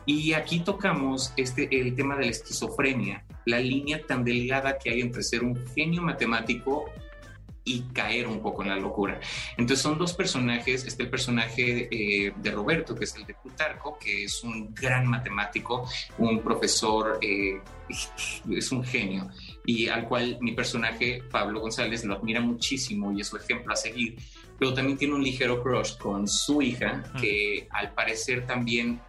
Y 0.06 0.32
aquí 0.32 0.60
tocamos 0.60 1.32
este, 1.36 1.68
el 1.78 1.94
tema 1.94 2.16
de 2.16 2.26
la 2.26 2.30
esquizofrenia, 2.30 3.24
la 3.44 3.58
línea 3.58 4.04
tan 4.06 4.24
delgada 4.24 4.78
que 4.78 4.90
hay 4.90 5.00
entre 5.00 5.22
ser 5.22 5.44
un 5.44 5.56
genio 5.74 6.02
matemático 6.02 6.86
y 7.68 7.82
caer 7.92 8.26
un 8.26 8.40
poco 8.40 8.62
en 8.62 8.70
la 8.70 8.76
locura. 8.76 9.20
Entonces 9.58 9.82
son 9.82 9.98
dos 9.98 10.14
personajes, 10.14 10.86
está 10.86 11.02
el 11.02 11.10
personaje 11.10 11.88
eh, 11.90 12.32
de 12.34 12.50
Roberto, 12.50 12.94
que 12.94 13.04
es 13.04 13.14
el 13.16 13.26
de 13.26 13.34
Plutarco, 13.34 13.98
que 13.98 14.24
es 14.24 14.42
un 14.42 14.74
gran 14.74 15.06
matemático, 15.06 15.86
un 16.16 16.40
profesor, 16.40 17.18
eh, 17.20 17.60
es 18.50 18.72
un 18.72 18.82
genio, 18.82 19.28
y 19.66 19.88
al 19.88 20.08
cual 20.08 20.38
mi 20.40 20.52
personaje, 20.52 21.22
Pablo 21.30 21.60
González, 21.60 22.04
lo 22.04 22.14
admira 22.14 22.40
muchísimo 22.40 23.12
y 23.12 23.20
es 23.20 23.26
su 23.26 23.36
ejemplo 23.36 23.74
a 23.74 23.76
seguir, 23.76 24.16
pero 24.58 24.72
también 24.72 24.96
tiene 24.96 25.14
un 25.14 25.22
ligero 25.22 25.62
crush 25.62 25.96
con 25.98 26.26
su 26.26 26.62
hija, 26.62 27.04
que 27.20 27.68
al 27.70 27.92
parecer 27.92 28.46
también 28.46 29.00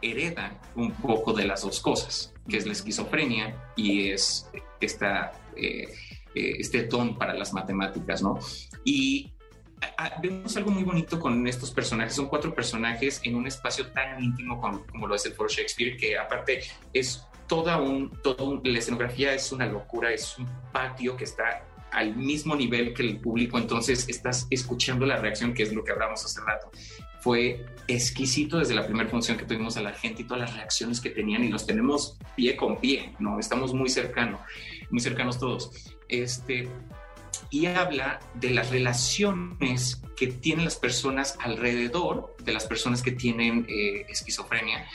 hereda 0.00 0.60
un 0.76 0.92
poco 0.92 1.32
de 1.32 1.46
las 1.46 1.62
dos 1.62 1.80
cosas, 1.80 2.32
que 2.48 2.58
es 2.58 2.66
la 2.66 2.72
esquizofrenia 2.72 3.72
y 3.74 4.10
es 4.10 4.48
esta... 4.80 5.32
Eh, 5.56 5.88
eh, 6.34 6.56
este 6.58 6.84
ton 6.84 7.16
para 7.16 7.34
las 7.34 7.52
matemáticas, 7.52 8.22
¿no? 8.22 8.38
Y 8.84 9.34
vemos 10.22 10.56
algo 10.56 10.70
muy 10.70 10.84
bonito 10.84 11.18
con 11.18 11.46
estos 11.46 11.70
personajes. 11.70 12.14
Son 12.14 12.28
cuatro 12.28 12.54
personajes 12.54 13.20
en 13.24 13.34
un 13.34 13.46
espacio 13.46 13.88
tan 13.88 14.22
íntimo 14.22 14.60
como, 14.60 15.06
lo 15.06 15.14
es 15.14 15.26
el 15.26 15.32
Foro 15.32 15.48
Shakespeare, 15.48 15.96
que 15.96 16.18
aparte 16.18 16.62
es 16.92 17.26
toda 17.46 17.80
un, 17.80 18.10
todo 18.22 18.60
la 18.64 18.78
escenografía 18.78 19.34
es 19.34 19.52
una 19.52 19.66
locura, 19.66 20.12
es 20.12 20.38
un 20.38 20.48
patio 20.72 21.16
que 21.16 21.24
está 21.24 21.66
al 21.92 22.16
mismo 22.16 22.56
nivel 22.56 22.92
que 22.92 23.02
el 23.02 23.20
público, 23.20 23.58
entonces 23.58 24.08
estás 24.08 24.48
escuchando 24.50 25.06
la 25.06 25.16
reacción, 25.16 25.54
que 25.54 25.62
es 25.62 25.72
lo 25.72 25.84
que 25.84 25.92
hablamos 25.92 26.24
hace 26.24 26.40
rato. 26.40 26.70
Fue 27.20 27.64
exquisito 27.86 28.58
desde 28.58 28.74
la 28.74 28.84
primera 28.84 29.08
función 29.08 29.38
que 29.38 29.44
tuvimos 29.44 29.76
a 29.76 29.82
la 29.82 29.92
gente 29.92 30.22
y 30.22 30.24
todas 30.24 30.40
las 30.40 30.56
reacciones 30.56 31.00
que 31.00 31.10
tenían 31.10 31.44
y 31.44 31.48
los 31.48 31.66
tenemos 31.66 32.18
pie 32.34 32.56
con 32.56 32.78
pie, 32.80 33.14
¿no? 33.18 33.38
Estamos 33.38 33.72
muy 33.72 33.88
cercanos, 33.88 34.40
muy 34.90 35.00
cercanos 35.00 35.38
todos 35.38 35.93
este, 36.08 36.68
y 37.50 37.66
habla 37.66 38.20
de 38.34 38.50
las 38.50 38.70
relaciones 38.70 40.02
que 40.16 40.28
tienen 40.28 40.64
las 40.64 40.76
personas 40.76 41.36
alrededor 41.40 42.36
de 42.42 42.52
las 42.52 42.66
personas 42.66 43.02
que 43.02 43.12
tienen 43.12 43.66
eh, 43.68 44.06
esquizofrenia. 44.08 44.86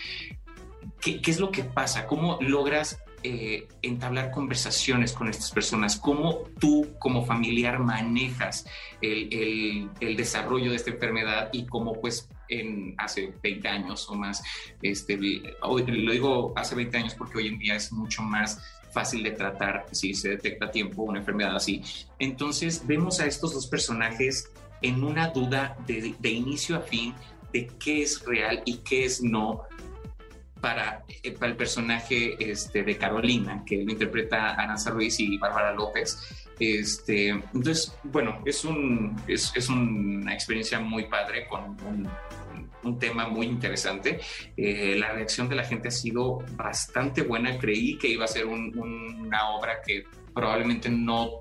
¿Qué, 1.02 1.22
es 1.26 1.40
lo 1.40 1.52
que 1.52 1.64
pasa? 1.64 2.06
¿Cómo 2.06 2.38
logras 2.42 3.02
eh, 3.24 3.68
entablar 3.82 4.32
conversaciones 4.32 5.14
con 5.14 5.30
estas 5.30 5.52
personas? 5.52 5.98
¿Cómo 5.98 6.44
tú 6.60 6.96
como 7.00 7.26
familiar 7.26 7.80
manejas 7.80 8.66
el, 9.02 9.90
desarrollo 10.18 10.72
de 10.72 10.76
esta 10.76 10.92
enfermedad 10.92 11.50
y 11.54 11.66
cómo 11.66 11.94
pues 11.94 12.30
hace 12.98 13.34
20 13.44 13.68
años 13.68 14.10
o 14.10 14.16
más, 14.16 14.42
este, 14.82 15.18
lo 15.18 16.12
digo 16.12 16.54
hace 16.56 16.76
20 16.76 16.98
años 16.98 17.16
porque 17.16 17.38
hoy 17.38 17.48
en 17.48 17.60
día 17.60 17.76
es 17.76 17.92
mucho 17.92 18.24
más 18.24 18.60
fácil 18.92 19.24
de 19.24 19.32
tratar 19.32 19.86
si 19.92 20.14
se 20.14 20.30
detecta 20.30 20.66
a 20.66 20.72
tiempo 20.72 21.04
una 21.04 21.20
enfermedad 21.20 21.56
así. 21.56 21.82
Entonces 22.18 22.86
vemos 22.86 23.20
a 23.20 23.26
estos 23.26 23.54
dos 23.54 23.68
personajes 23.68 24.52
en 24.82 25.04
una 25.04 25.28
duda 25.28 25.78
de, 25.86 26.30
inicio 26.30 26.78
a 26.78 26.82
fin 26.82 27.14
de 27.54 27.68
qué 27.80 28.04
es 28.04 28.24
real 28.26 28.62
y 28.66 28.78
qué 28.78 29.06
es 29.06 29.22
no 29.22 29.64
para, 30.62 31.04
eh, 31.24 31.32
para 31.32 31.52
el 31.52 31.58
personaje 31.58 32.36
este, 32.52 32.84
de 32.84 32.98
Carolina, 32.98 33.64
que 33.66 33.78
lo 33.84 33.92
interpreta 33.92 34.52
Aranza 34.52 34.92
Ruiz 34.92 35.20
y 35.20 35.38
Bárbara 35.38 35.74
López. 35.74 36.48
Este, 36.60 37.30
entonces, 37.30 37.96
bueno, 38.04 38.42
es, 38.46 38.66
un, 38.66 39.16
es, 39.28 39.52
es 39.56 39.70
una 39.70 40.34
experiencia 40.34 40.80
muy 40.80 41.06
padre 41.06 41.48
con 41.48 41.78
un 41.86 42.10
un 42.84 43.00
tema 43.00 43.28
muy 43.28 43.46
interesante. 43.46 44.20
Eh, 44.56 44.96
la 44.98 45.12
reacción 45.14 45.50
de 45.50 45.56
la 45.56 45.64
gente 45.64 45.90
ha 45.90 45.92
sido 45.92 46.40
bastante 46.54 47.22
buena. 47.22 47.58
Creí 47.58 47.98
que 47.98 48.08
iba 48.08 48.26
a 48.26 48.28
ser 48.28 48.46
una 48.46 49.50
obra 49.50 49.82
que 49.86 50.04
probablemente 50.34 50.90
no 50.90 51.40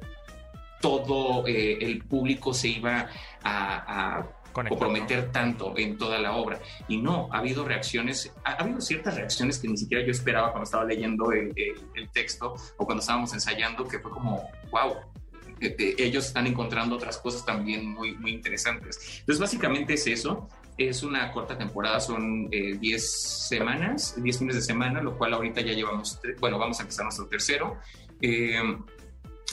todo 0.80 1.46
eh, 1.46 1.78
el 1.80 2.04
público 2.04 2.54
se 2.54 2.68
iba 2.68 3.08
a, 3.42 4.24
o 4.70 4.78
prometer 4.78 5.30
tanto 5.30 5.74
en 5.76 5.96
toda 5.96 6.18
la 6.18 6.32
obra. 6.36 6.60
Y 6.88 6.98
no, 6.98 7.28
ha 7.32 7.38
habido 7.38 7.64
reacciones, 7.64 8.32
ha, 8.44 8.52
habido 8.52 8.80
ciertas 8.80 9.16
reacciones 9.16 9.58
que 9.58 9.68
ni 9.68 9.76
siquiera 9.76 10.04
yo 10.04 10.10
esperaba 10.10 10.50
cuando 10.50 10.64
estaba 10.64 10.84
leyendo 10.84 11.32
el, 11.32 11.52
el 11.94 12.10
texto 12.10 12.54
o 12.76 12.84
cuando 12.84 13.00
estábamos 13.00 13.32
ensayando, 13.32 13.86
que 13.86 13.98
fue 13.98 14.10
como, 14.10 14.48
wow, 14.70 14.96
ellos 15.60 16.26
están 16.26 16.46
encontrando 16.46 16.96
otras 16.96 17.18
cosas 17.18 17.44
también 17.44 17.90
muy, 17.90 18.14
muy 18.16 18.32
interesantes. 18.32 19.20
Entonces, 19.20 19.40
básicamente 19.40 19.94
es 19.94 20.06
eso. 20.06 20.48
Es 20.78 21.02
una 21.02 21.30
corta 21.32 21.58
temporada, 21.58 22.00
son 22.00 22.48
10 22.48 22.82
eh, 22.82 22.98
semanas, 22.98 24.14
10 24.16 24.38
fines 24.38 24.54
de 24.54 24.62
semana, 24.62 25.02
lo 25.02 25.18
cual 25.18 25.34
ahorita 25.34 25.60
ya 25.60 25.72
llevamos, 25.72 26.20
bueno, 26.40 26.58
vamos 26.58 26.78
a 26.78 26.82
empezar 26.82 27.04
nuestro 27.04 27.26
tercero. 27.26 27.78
Eh, 28.22 28.62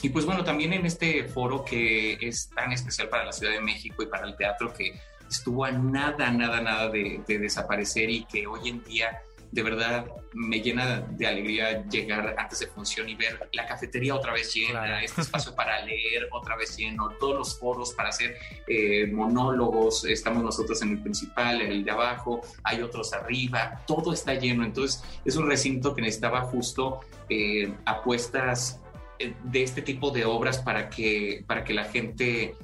y 0.02 0.08
pues 0.10 0.24
bueno, 0.24 0.44
también 0.44 0.72
en 0.72 0.86
este 0.86 1.24
foro 1.24 1.64
que 1.64 2.14
es 2.20 2.48
tan 2.50 2.72
especial 2.72 3.08
para 3.08 3.24
la 3.24 3.32
Ciudad 3.32 3.52
de 3.52 3.60
México 3.60 4.02
y 4.02 4.06
para 4.06 4.26
el 4.26 4.36
teatro 4.36 4.72
que 4.72 5.00
estuvo 5.28 5.64
a 5.64 5.72
nada, 5.72 6.30
nada, 6.30 6.60
nada 6.60 6.88
de, 6.88 7.22
de 7.26 7.38
desaparecer 7.38 8.08
y 8.08 8.24
que 8.24 8.46
hoy 8.46 8.68
en 8.68 8.84
día 8.84 9.20
de 9.56 9.62
verdad 9.62 10.06
me 10.34 10.60
llena 10.60 11.00
de 11.00 11.26
alegría 11.26 11.82
llegar 11.88 12.36
antes 12.38 12.58
de 12.58 12.66
función 12.66 13.08
y 13.08 13.14
ver 13.14 13.48
la 13.54 13.66
cafetería 13.66 14.14
otra 14.14 14.34
vez 14.34 14.54
llena, 14.54 15.02
este 15.02 15.22
espacio 15.22 15.54
para 15.54 15.82
leer 15.82 16.28
otra 16.30 16.56
vez 16.56 16.76
lleno, 16.76 17.08
todos 17.18 17.38
los 17.38 17.58
foros 17.58 17.94
para 17.94 18.10
hacer 18.10 18.36
eh, 18.68 19.06
monólogos, 19.06 20.04
estamos 20.04 20.44
nosotros 20.44 20.82
en 20.82 20.90
el 20.90 21.02
principal, 21.02 21.62
en 21.62 21.72
el 21.72 21.84
de 21.84 21.90
abajo, 21.90 22.42
hay 22.64 22.82
otros 22.82 23.14
arriba, 23.14 23.82
todo 23.86 24.12
está 24.12 24.34
lleno, 24.34 24.62
entonces 24.62 25.02
es 25.24 25.36
un 25.36 25.48
recinto 25.48 25.94
que 25.94 26.02
necesitaba 26.02 26.42
justo 26.42 27.00
eh, 27.30 27.72
apuestas 27.86 28.82
eh, 29.18 29.32
de 29.42 29.62
este 29.62 29.80
tipo 29.80 30.10
de 30.10 30.26
obras 30.26 30.58
para 30.58 30.90
que, 30.90 31.44
para 31.46 31.64
que 31.64 31.72
la 31.72 31.84
gente 31.84 32.54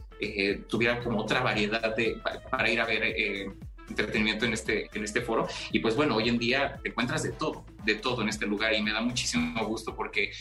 tuviera 0.68 1.02
como 1.02 1.18
otra 1.18 1.40
variedad 1.40 1.96
de, 1.96 2.16
para 2.48 2.70
ir 2.70 2.80
a 2.80 2.86
ver 2.86 3.02
entretenimiento 3.88 4.44
en 4.44 4.52
este, 4.52 4.88
en 4.92 5.04
este 5.04 5.20
foro. 5.20 5.46
Y 5.70 5.80
pues 5.80 5.96
bueno, 5.96 6.16
hoy 6.16 6.28
en 6.28 6.38
día 6.38 6.78
te 6.82 6.90
encuentras 6.90 7.22
de 7.22 7.32
todo, 7.32 7.64
de 7.84 7.96
todo 7.96 8.22
en 8.22 8.28
este 8.28 8.46
lugar 8.46 8.74
y 8.74 8.82
me 8.82 8.92
da 8.92 9.00
muchísimo 9.00 9.64
gusto 9.66 9.94
porque 9.94 10.32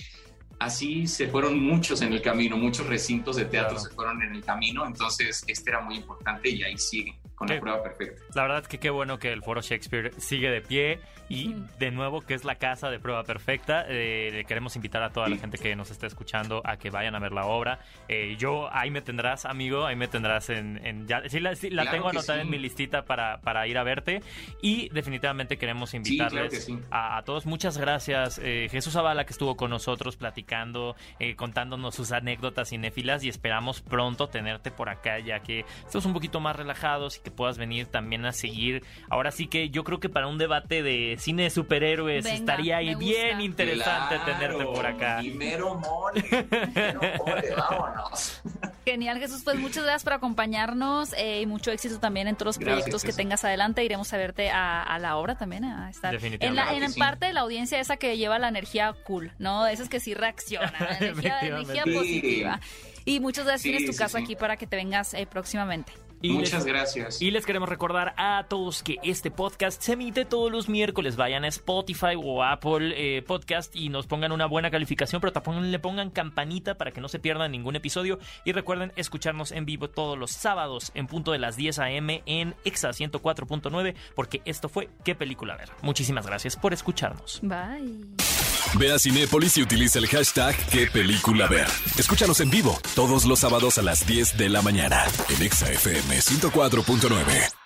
así 0.60 1.08
se 1.08 1.28
fueron 1.28 1.60
muchos 1.60 2.02
en 2.02 2.14
el 2.14 2.22
camino, 2.22 2.58
muchos 2.58 2.88
recintos 2.88 3.36
de 3.36 3.46
teatro 3.46 3.80
se 3.80 3.90
fueron 3.90 4.22
en 4.22 4.36
el 4.36 4.44
camino, 4.44 4.86
entonces 4.86 5.44
este 5.48 5.72
era 5.72 5.82
muy 5.82 5.96
importante 5.96 6.50
y 6.50 6.64
ahí 6.64 6.78
sigue 6.78 7.21
con 7.42 7.50
la 7.50 7.60
prueba 7.60 7.84
perfecta. 7.84 8.22
La 8.36 8.44
verdad 8.44 8.60
es 8.60 8.68
que 8.68 8.78
qué 8.78 8.90
bueno 8.92 9.18
que 9.18 9.32
el 9.32 9.42
Foro 9.42 9.62
Shakespeare 9.62 10.14
sigue 10.20 10.52
de 10.52 10.62
pie 10.62 11.00
y 11.28 11.56
de 11.80 11.92
nuevo 11.92 12.22
que 12.22 12.34
es 12.34 12.44
la 12.44 12.56
casa 12.56 12.90
de 12.90 13.00
prueba 13.00 13.24
perfecta. 13.24 13.86
Eh, 13.88 14.30
le 14.32 14.46
queremos 14.46 14.76
invitar 14.76 15.02
a 15.02 15.12
toda 15.12 15.28
la 15.28 15.38
gente 15.38 15.58
que 15.58 15.76
nos 15.76 15.90
está 15.90 16.06
escuchando 16.06 16.62
a 16.66 16.78
que 16.78 16.90
vayan 16.90 17.16
a 17.16 17.20
ver 17.20 17.32
la 17.32 17.46
obra. 17.46 17.80
Eh, 18.08 18.36
yo 18.38 18.70
ahí 18.72 18.92
me 18.92 19.02
tendrás, 19.02 19.46
amigo, 19.46 19.86
ahí 19.86 19.96
me 19.96 20.08
tendrás 20.08 20.50
en... 20.50 21.08
ya, 21.08 21.24
sí, 21.30 21.40
la, 21.40 21.56
tengo 21.90 22.10
anotada 22.10 22.42
en 22.42 22.50
mi 22.50 22.60
listita 22.60 23.06
para, 23.06 23.40
para 23.40 23.66
ir 23.66 23.78
a 23.78 23.84
verte 23.84 24.22
y 24.62 24.90
definitivamente 24.90 25.58
queremos 25.58 25.94
invitarles 25.94 26.70
a, 26.92 27.22
todos. 27.24 27.46
Muchas 27.46 27.78
gracias 27.78 28.40
eh, 28.44 28.68
Jesús 28.70 28.94
Zavala 28.94 29.26
que 29.26 29.32
estuvo 29.32 29.56
con 29.56 29.72
nosotros 29.72 30.18
platicando, 30.18 30.96
contándonos 31.38 31.96
sus 31.96 32.12
anécdotas 32.12 32.70
cinéfilas 32.70 33.24
y 33.24 33.30
esperamos 33.30 33.82
pronto 33.82 34.28
tenerte 34.28 34.70
por 34.70 34.90
acá 34.90 35.20
ya 35.20 35.40
que 35.40 35.66
estamos 35.86 36.06
un 36.06 36.14
poquito 36.14 36.40
más 36.40 36.56
relajados 36.56 37.18
y 37.18 37.22
que 37.22 37.31
puedas 37.32 37.58
venir 37.58 37.88
también 37.88 38.26
a 38.26 38.34
seguir. 38.34 38.84
Ahora 39.10 39.32
sí 39.32 39.48
que 39.48 39.70
yo 39.70 39.84
creo 39.84 40.00
que 40.00 40.10
para 40.10 40.28
un 40.28 40.38
debate 40.38 40.84
de 40.84 41.16
cine 41.20 41.44
de 41.44 41.50
superhéroes 41.50 42.26
estaría 42.26 42.78
ahí 42.78 42.96
bien 42.96 43.42
interesante 43.42 44.20
tenerte 44.26 44.66
por 44.66 44.86
acá. 44.86 45.18
Primero 45.20 45.76
mole, 45.76 46.22
primero 46.50 47.02
mole, 47.26 47.56
vámonos. 47.56 48.42
Genial, 48.86 49.20
Jesús. 49.20 49.42
Pues 49.44 49.60
muchas 49.60 49.84
gracias 49.84 50.04
por 50.04 50.14
acompañarnos 50.14 51.14
eh, 51.14 51.42
y 51.42 51.46
mucho 51.46 51.72
éxito 51.72 52.00
también 52.00 52.28
en 52.28 52.36
todos 52.36 52.58
los 52.58 52.58
proyectos 52.58 53.04
que 53.04 53.14
tengas 53.14 53.44
adelante. 53.44 53.84
Iremos 53.84 54.12
a 54.14 54.18
verte 54.18 54.50
a, 54.50 54.98
la 55.00 55.18
obra 55.18 55.36
también, 55.36 55.64
a 55.66 55.90
estar 55.90 56.16
en, 56.22 56.56
la, 56.56 56.74
en 56.74 56.94
parte 56.96 57.28
de 57.28 57.34
la 57.34 57.42
audiencia 57.42 57.80
esa 57.80 57.98
que 57.98 58.18
lleva 58.18 58.40
la 58.40 58.48
energía 58.48 58.94
cool, 59.04 59.32
¿no? 59.40 59.68
Esas 59.68 59.90
que 59.90 60.00
sí 60.00 60.14
reaccionan, 60.14 60.74
la 60.80 60.98
energía, 61.00 61.84
positiva. 61.84 62.60
Y 63.06 63.20
muchas 63.20 63.46
gracias. 63.46 63.64
Tienes 63.64 63.86
tu 63.90 63.98
casa 63.98 64.20
aquí 64.20 64.36
para 64.36 64.58
que 64.58 64.68
te 64.68 64.76
vengas 64.76 65.14
eh, 65.14 65.26
próximamente. 65.26 65.92
Muchas 66.24 66.66
gracias. 66.66 67.22
Y 67.22 67.32
les 67.32 67.46
queremos 67.46 67.70
recordar 67.70 68.14
a 68.18 68.46
todos 68.48 68.84
que 68.84 68.98
este 69.04 69.32
podcast 69.32 69.82
se 69.82 69.94
emite 69.94 70.26
todos 70.26 70.52
los 70.52 70.70
miércoles. 70.70 71.16
Vayan 71.16 71.44
a 71.46 71.48
Spotify 71.48 72.16
o 72.18 72.44
Apple 72.44 72.94
eh, 72.96 73.22
Podcast 73.22 73.76
y 73.76 73.90
nos 73.90 74.08
pongan 74.08 74.32
una 74.32 74.46
buena 74.46 74.72
calificación, 74.72 75.22
pero 75.22 75.34
también 75.34 75.72
le 75.72 75.80
pongan 75.80 76.12
campanita 76.12 76.76
para 76.76 76.92
que 76.92 77.02
no 77.02 77.08
se 77.08 77.20
pierdan 77.20 77.52
ningún 77.52 77.76
episodio. 77.76 78.20
Y 78.46 78.52
recuerden 78.52 78.94
escucharnos 78.96 79.52
en 79.52 79.66
vivo 79.66 79.90
todos 79.90 80.18
los 80.18 80.32
sábados 80.32 80.92
en 80.94 81.08
punto 81.08 81.32
de 81.32 81.40
las 81.40 81.56
10 81.56 81.80
a.m. 81.80 82.24
en 82.26 82.56
Exa 82.66 82.90
104.9, 82.90 83.96
porque 84.16 84.42
esto 84.46 84.70
fue 84.70 84.90
¿Qué 85.04 85.16
película 85.16 85.56
ver? 85.56 85.70
Muchísimas 85.82 86.26
gracias 86.26 86.56
por 86.56 86.74
escucharnos. 86.74 87.40
Bye. 87.42 88.41
Ve 88.78 88.92
a 88.92 89.00
Cinépolis 89.00 89.58
y 89.58 89.62
utiliza 89.62 90.00
el 90.00 90.08
hashtag 90.08 90.56
¿Qué 90.70 90.88
película 90.88 91.48
ver? 91.48 91.68
Escúchanos 91.98 92.40
en 92.40 92.50
vivo 92.50 92.80
todos 92.96 93.26
los 93.26 93.40
sábados 93.40 93.78
a 93.78 93.82
las 93.82 94.06
10 94.08 94.38
de 94.38 94.50
la 94.50 94.62
mañana 94.62 95.04
en 95.30 95.44
Exa 95.44 95.72
FM 95.72 96.20
104.9. 96.20 97.61